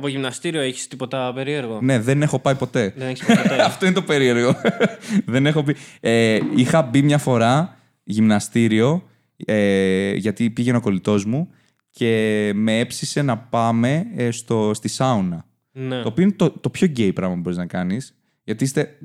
Από 0.00 0.08
γυμναστήριο 0.08 0.60
έχεις 0.60 0.88
τίποτα 0.88 1.32
περίεργο; 1.34 1.78
Ναι, 1.82 2.00
δεν 2.00 2.22
έχω 2.22 2.38
πάει 2.38 2.54
ποτέ. 2.54 2.94
Δεν 2.96 3.08
έχεις 3.08 3.24
ποτέ. 3.26 3.62
Αυτό 3.70 3.86
είναι 3.86 3.94
το 3.94 4.02
περίεργο. 4.02 4.56
δεν 5.32 5.46
έχω 5.46 5.62
πει. 5.62 5.76
Ε, 6.00 6.40
είχα 6.56 6.82
μπει 6.82 7.02
μια 7.02 7.18
φορά 7.18 7.76
γυμναστήριο 8.04 9.08
ε, 9.36 10.12
γιατί 10.14 10.50
πήγαινε 10.50 10.76
ο 10.76 10.80
κολλητός 10.80 11.24
μου 11.24 11.50
και 11.90 12.52
με 12.54 12.78
έψησε 12.78 13.22
να 13.22 13.38
πάμε 13.38 14.06
ε, 14.16 14.30
στο, 14.30 14.70
στη 14.74 14.88
σάουνα. 14.88 15.44
ναι. 15.72 16.02
Το 16.02 16.08
οποίο 16.08 16.22
είναι 16.22 16.32
το, 16.32 16.50
το 16.50 16.70
πιο 16.70 16.86
γκέι 16.86 17.12
πράγμα 17.12 17.34
που 17.34 17.40
μπορείς 17.40 17.58
να 17.58 17.66
κάνεις. 17.66 18.14
Γιατί 18.44 18.64
είστε 18.64 18.98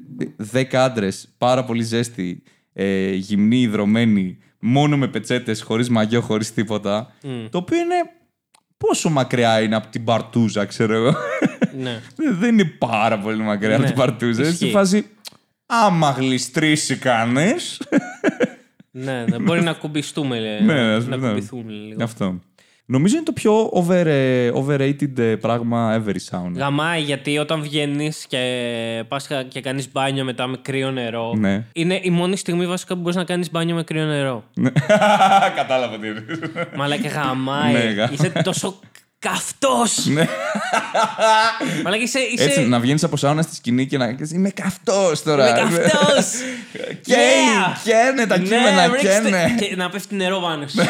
10 0.54 0.64
άντρες, 0.76 1.34
πάρα 1.38 1.64
πολύ 1.64 1.84
ζέστοι, 1.84 2.44
ε, 2.74 3.12
γυμνή, 3.12 3.62
ιδρωμένη, 3.62 4.38
μόνο 4.60 4.98
με 4.98 5.08
πετσέτες, 5.08 5.62
χωρίς 5.62 5.90
μαγιό, 5.90 6.22
χωρίς 6.22 6.54
τίποτα. 6.54 7.14
Το 7.50 7.58
οποίο 7.58 7.78
είναι. 7.78 7.96
Πόσο 8.88 9.10
μακριά 9.10 9.62
είναι 9.62 9.76
από 9.76 9.88
την 9.88 10.04
Παρτούζα, 10.04 10.66
ξέρω 10.66 10.94
εγώ. 10.94 11.16
ναι. 11.78 12.02
Δεν- 12.16 12.36
Δεν 12.40 12.54
είναι 12.60 12.66
πάρα 12.78 13.20
πολύ 13.20 13.42
μακριά 13.44 13.74
από 13.74 13.82
Ναι, 13.82 13.88
την 13.88 13.96
Παρτούζα. 13.98 14.42
Είναι 14.42 14.52
στη 14.52 14.64
ισχύει. 14.64 14.76
φάση. 14.78 15.06
Άμα 15.66 16.10
γλιστρήσει 16.12 16.96
κανείς. 16.98 17.82
ναι, 18.92 19.26
ναι, 19.30 19.40
μπορεί 19.40 19.62
να 19.62 19.74
κουμπιστούμε. 19.74 20.40
λέ, 20.40 20.60
Ναι, 20.74 20.74
να, 20.74 20.96
ας- 20.96 21.06
ναι. 21.08 21.16
κουμπηθούμε 21.18 21.72
λίγο. 21.72 22.04
Αυτό. 22.04 22.40
Νομίζω 22.88 23.16
είναι 23.16 23.26
το 23.26 23.32
πιο 23.32 23.70
over, 23.74 24.06
ε, 24.06 24.52
overrated 24.56 25.18
ε, 25.18 25.36
πράγμα 25.36 26.04
ever 26.04 26.16
η 26.16 26.22
sauna. 26.32 26.52
Γαμάει 26.56 27.02
γιατί 27.02 27.38
όταν 27.38 27.62
βγαίνεις 27.62 28.26
και 28.28 28.40
πας 29.08 29.28
και 29.48 29.62
κάνεις 29.62 29.92
μπάνιο 29.92 30.24
μετά 30.24 30.48
με 30.48 30.58
κρύο 30.62 30.92
νερό. 30.92 31.34
Ναι. 31.38 31.64
Είναι 31.74 32.00
η 32.04 32.10
μόνη 32.10 32.38
στιγμή 32.38 32.68
βασικά 32.68 32.94
που 32.96 33.00
μπορείς 33.02 33.16
να 33.16 33.24
κάνεις 33.24 33.52
μπάνιο 33.52 33.76
με 33.76 33.84
κρύο 33.84 34.06
νερό. 34.06 34.44
Ναι. 34.54 34.70
Κατάλαβα 35.60 36.00
τι 36.00 36.08
είναι. 36.08 36.26
Μαλάκα 36.76 37.08
γαμάει. 37.10 37.72
Ναι, 37.74 37.80
γα- 37.80 38.10
είσαι 38.12 38.30
τόσο 38.44 38.80
καυτός. 39.20 40.06
Ναι. 40.06 40.26
Μαλάκα 41.84 42.04
είσαι. 42.04 42.20
είσαι... 42.20 42.44
Έτσι, 42.44 42.62
να 42.68 42.80
βγαίνεις 42.80 43.04
από 43.04 43.18
σάουνα 43.18 43.42
στη 43.42 43.56
σκηνή 43.56 43.86
και 43.86 43.98
να. 43.98 44.16
Είμαι 44.34 44.50
καυτός 44.50 45.24
τώρα. 45.24 45.50
Είμαι 45.50 45.60
καυτός. 45.60 46.26
Καίει, 47.08 47.16
Yeah. 47.16 47.78
καίνε 47.84 48.26
τα 48.28 48.38
κείμενα, 48.40 48.72
Ναι, 48.88 48.88
ρίξτε- 48.88 49.24
καίνε. 49.24 49.56
Και 49.60 49.76
να 49.76 49.90
πέφτει 49.90 50.16
νερό 50.16 50.40
πάνω 50.40 50.68
σου. 50.68 50.78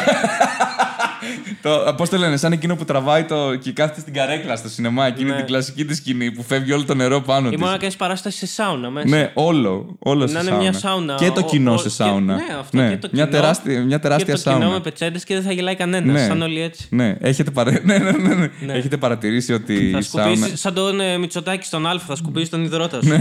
Το, 1.62 1.94
πώς 1.96 2.08
το 2.08 2.16
λένε, 2.16 2.36
σαν 2.36 2.52
εκείνο 2.52 2.76
που 2.76 2.84
τραβάει 2.84 3.24
το, 3.24 3.54
και 3.56 3.72
κάθεται 3.72 4.00
στην 4.00 4.12
καρέκλα 4.14 4.56
στο 4.56 4.68
σινεμά, 4.68 5.06
εκείνη 5.06 5.30
Ναι. 5.30 5.36
την 5.36 5.46
κλασική 5.46 5.84
τη 5.84 5.94
σκηνή 5.94 6.32
που 6.32 6.42
φεύγει 6.42 6.72
όλο 6.72 6.84
το 6.84 6.94
νερό 6.94 7.20
πάνω 7.20 7.46
Ή 7.46 7.50
της. 7.50 7.58
μόνο 7.60 7.72
να 7.72 7.78
κάνει 7.78 7.92
παράσταση 7.98 8.38
σε 8.38 8.46
σάουνα 8.46 8.90
μέσα. 8.90 9.08
Ναι, 9.08 9.30
όλο. 9.34 9.96
όλο 9.98 10.20
Να 10.20 10.26
σε 10.26 10.32
είναι 10.32 10.42
σάουνα. 10.42 10.62
μια 10.62 10.72
σάουνα. 10.72 11.14
Και 11.14 11.30
το 11.30 11.40
ο- 11.40 11.44
κοινό 11.48 11.72
ο- 11.72 11.76
σε 11.76 11.82
και- 11.82 11.88
σάουνα. 11.94 12.34
Ναι, 12.34 12.42
αυτό 12.60 12.76
και 12.76 12.96
το 13.00 13.08
μια, 13.12 13.24
κοινό. 13.24 13.26
τεράστια, 13.26 13.80
μια 13.84 14.00
τεράστια 14.00 14.34
και 14.34 14.40
το 14.42 14.50
κοινό 14.50 14.60
σάουνα. 14.60 14.74
με 14.74 14.80
πετσέντες 14.80 15.24
και 15.24 15.34
δεν 15.34 15.42
θα 15.42 15.52
γελάει 15.52 15.74
κανένας. 15.76 16.12
Ναι. 16.20 16.26
Σαν 16.26 16.42
όλοι 16.42 16.60
έτσι. 16.60 16.86
Ναι, 16.90 17.16
έχετε, 17.20 17.50
παρα... 17.50 17.70
ναι, 17.84 17.98
ναι, 17.98 18.10
ναι, 18.10 18.34
ναι. 18.34 18.50
Ναι. 18.66 18.72
έχετε 18.72 18.96
παρατηρήσει 18.96 19.52
ότι 19.52 19.90
Θα 19.92 19.98
η 19.98 20.02
σκουπίσει 20.02 20.36
σάουνα... 20.40 20.56
σαν 20.56 20.74
τον 20.74 21.00
ε, 21.00 21.18
Μητσοτάκη 21.18 21.66
στον 21.66 21.86
Α, 21.86 21.98
θα 22.06 22.16
σκουπίσει 22.16 22.50
τον 22.50 22.64
υδρότα 22.64 23.02
σου. 23.02 23.10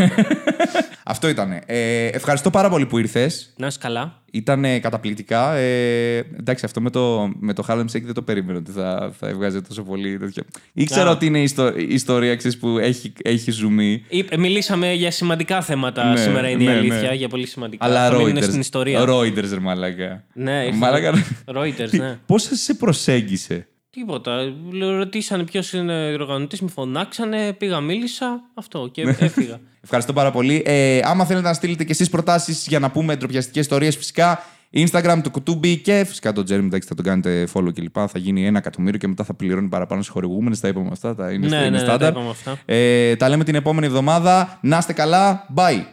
Ναι. 1.07 1.11
Αυτό 1.13 1.27
ήταν. 1.29 1.61
Ε, 1.65 2.05
ευχαριστώ 2.05 2.49
πάρα 2.49 2.69
πολύ 2.69 2.85
που 2.85 2.97
ήρθες. 2.97 3.53
Να 3.57 3.67
είσαι 3.67 3.77
καλά. 3.81 4.21
Ήταν 4.31 4.65
καταπληκτικά. 4.81 5.53
Ε, 5.55 6.17
εντάξει, 6.39 6.65
αυτό 6.65 6.81
με 6.81 6.89
το, 6.89 7.31
με 7.39 7.53
το 7.53 7.63
Harlem 7.67 7.79
Shake 7.83 8.01
δεν 8.03 8.13
το 8.13 8.21
περίμενα 8.21 8.57
ότι 8.59 8.71
θα, 8.71 9.13
θα 9.19 9.27
έβγαζε 9.27 9.61
τόσο 9.61 9.83
πολύ. 9.83 10.17
τέτοιο. 10.17 10.43
Ήξερα 10.73 11.09
Α. 11.09 11.11
ότι 11.11 11.25
είναι 11.25 11.39
η, 11.39 11.43
ιστο- 11.43 11.77
η 11.79 11.87
ιστορία 11.93 12.35
ξέρεις, 12.35 12.57
που 12.57 12.77
έχει, 12.77 13.13
έχει 13.23 13.51
ζουμί. 13.51 14.03
Είπε- 14.09 14.37
Μιλήσαμε 14.37 14.93
για 14.93 15.11
σημαντικά 15.11 15.61
θέματα 15.61 16.09
Ναι, 16.11 16.17
σήμερα, 16.17 16.49
είναι 16.49 16.63
ναι, 16.63 16.71
η 16.71 16.73
αλήθεια. 16.77 17.09
ναι. 17.09 17.15
Για 17.15 17.27
πολύ 17.27 17.47
σημαντικά. 17.47 17.85
Αλλά 17.85 18.09
θα 18.09 18.15
μείνουν 18.17 18.37
Reuters. 18.37 18.43
στην 18.43 18.59
ιστορία. 18.59 19.05
Reuters, 19.07 19.49
ρε 19.53 19.59
μαλάκα. 19.59 20.23
Ναι, 20.33 20.63
ήρθε- 20.65 20.79
Μαλάκα. 20.79 21.13
Reuters, 21.45 21.89
Τι- 21.89 21.97
ναι. 21.99 22.17
Πώς 22.25 22.49
σε 22.51 22.73
προσέγγισε; 22.73 23.67
Τίποτα. 23.95 24.53
Λέω, 24.71 24.97
Ρωτήσανε 24.97 25.43
ποιος 25.43 25.73
είναι 25.73 26.09
ο 26.09 26.13
οργανωτή, 26.13 26.63
με 26.63 26.69
φωνάξανε, 26.69 27.53
πήγα, 27.53 27.79
μίλησα. 27.79 28.41
Αυτό 28.53 28.89
και 28.91 29.03
Ναι. 29.03 29.15
έφυγα. 29.19 29.59
Ευχαριστώ 29.83 30.13
πάρα 30.13 30.31
πολύ. 30.31 30.61
Ε, 30.65 30.99
άμα 31.03 31.25
θέλετε 31.25 31.47
να 31.47 31.53
στείλετε 31.53 31.83
και 31.83 31.91
εσείς 31.91 32.09
προτάσεις 32.09 32.67
για 32.67 32.79
να 32.79 32.91
πούμε 32.91 33.15
ντροπιαστικές 33.15 33.61
ιστορίες 33.61 33.95
φυσικά, 33.97 34.43
Instagram 34.73 35.19
του 35.23 35.31
κουτούμπι 35.31 35.77
και 35.77 36.03
φυσικά 36.07 36.31
το 36.33 36.41
Jeremy 36.41 36.51
εντάξει, 36.51 36.87
θα 36.87 36.95
τον 36.95 37.05
κάνετε 37.05 37.47
follow 37.53 37.73
κλπ. 37.73 37.95
Θα 38.07 38.19
γίνει 38.19 38.45
ένα 38.45 38.57
εκατομμύριο 38.57 38.99
και 38.99 39.07
μετά 39.07 39.23
θα 39.23 39.33
πληρώνει 39.33 39.67
παραπάνω 39.67 40.01
στους 40.01 40.13
χορηγούμενες. 40.13 40.59
Τα 40.59 40.67
είπαμε 40.67 40.89
αυτά. 40.91 41.15
Τα 41.15 41.31
είναι, 41.31 41.47
Ναι, 41.47 41.55
είναι 41.55 41.63
ναι, 41.65 41.69
ναι, 41.69 41.77
τα 41.77 41.83
στάνταρ. 41.85 42.11
είπαμε 42.11 42.29
αυτά. 42.29 42.57
Ε, 42.65 43.15
τα 43.15 43.29
λέμε 43.29 43.43
την 43.43 43.55
επόμενη 43.55 43.85
εβδομάδα. 43.85 44.59
Να 44.61 44.77
είστε 44.77 44.93
καλά. 44.93 45.45
Bye. 45.55 45.83